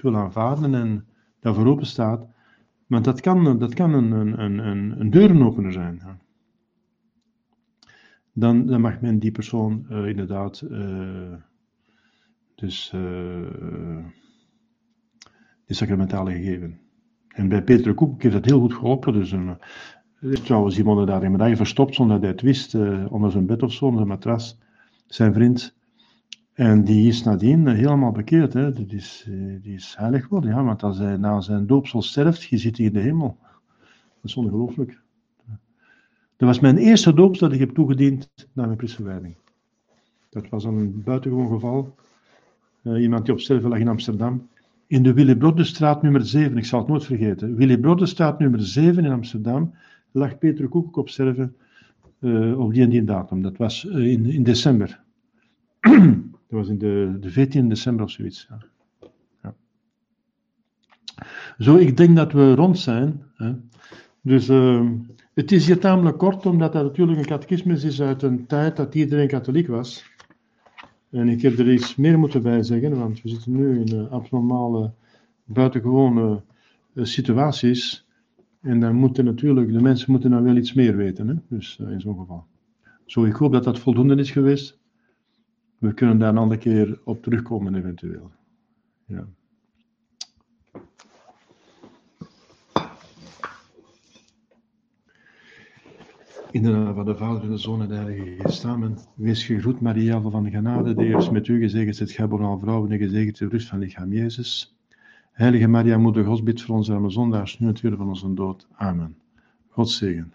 [0.02, 1.06] wil aanvaarden en
[1.46, 2.28] daarvoor open staat,
[2.88, 6.02] want dat kan, dat kan een, een, een, een deurenopener zijn
[8.36, 11.34] dan, dan mag men die persoon uh, inderdaad uh,
[12.56, 13.02] dus uh,
[15.66, 16.80] de sacramentale gegeven.
[17.28, 19.14] En bij Peter Koek heeft dat heel goed geholpen.
[19.14, 19.58] Dus een,
[20.44, 22.76] trouwens iemand daar in medaille verstopt zonder dat hij het wist,
[23.10, 24.60] onder zijn bed of zo, onder zijn matras,
[25.06, 25.74] zijn vriend.
[26.56, 28.53] En die is nadien helemaal bekeerd.
[28.53, 28.73] Hè.
[28.73, 29.27] Die, is,
[29.61, 32.86] die is heilig geworden, ja, want als hij na zijn doopsel sterft, je zit hij
[32.86, 33.38] in de hemel.
[34.22, 34.99] Dat is ongelooflijk.
[36.38, 39.36] Dat was mijn eerste doop dat ik heb toegediend naar mijn priesterwijding.
[40.30, 41.95] Dat was een buitengewoon geval.
[42.84, 44.48] Uh, iemand die op sterven lag in Amsterdam.
[44.88, 47.56] In de Willy straat nummer 7, ik zal het nooit vergeten.
[47.56, 49.73] Willy straat nummer 7 in Amsterdam
[50.11, 51.56] lag Peter Koek op sterven
[52.19, 53.41] uh, op die en die datum.
[53.41, 54.99] Dat was in, in december.
[56.48, 58.48] dat was in de, de 14 december of zoiets.
[59.42, 59.56] Ja.
[61.58, 63.24] Zo, ik denk dat we rond zijn.
[63.36, 63.54] Hè.
[64.22, 64.98] Dus ehm,
[65.34, 68.96] het is hier tamelijk kort, omdat dat natuurlijk een catechismus is uit een tijd dat
[68.96, 70.14] iedereen katholiek was.
[71.10, 74.12] En ik heb er iets meer moeten bij zeggen, want we zitten nu in uh,
[74.12, 74.92] abnormale,
[75.44, 76.42] buitengewone
[76.94, 78.08] uh, situaties.
[78.62, 81.36] En dan moeten natuurlijk, de mensen moeten dan wel iets meer weten, hè?
[81.48, 82.46] dus uh, in zo'n geval.
[83.06, 84.80] Zo, ik hoop dat dat voldoende is geweest.
[85.77, 88.31] We kunnen daar een andere keer op terugkomen, eventueel.
[89.06, 89.27] Ja.
[96.52, 98.65] In de naam van de Vader en de Zoon en de Heilige Geest.
[98.65, 98.97] Amen.
[99.15, 100.93] Wees gegroet, Maria, van de genade.
[100.93, 101.99] De Heer is met u gezegend.
[101.99, 104.77] Het gij boven vrouwen en gezegend de rust van lichaam Jezus.
[105.31, 108.68] Heilige Maria, moeder Gods, bid voor ons arme zondaars, nu het uur van onze dood.
[108.72, 109.18] Amen.
[109.69, 110.34] God zegen.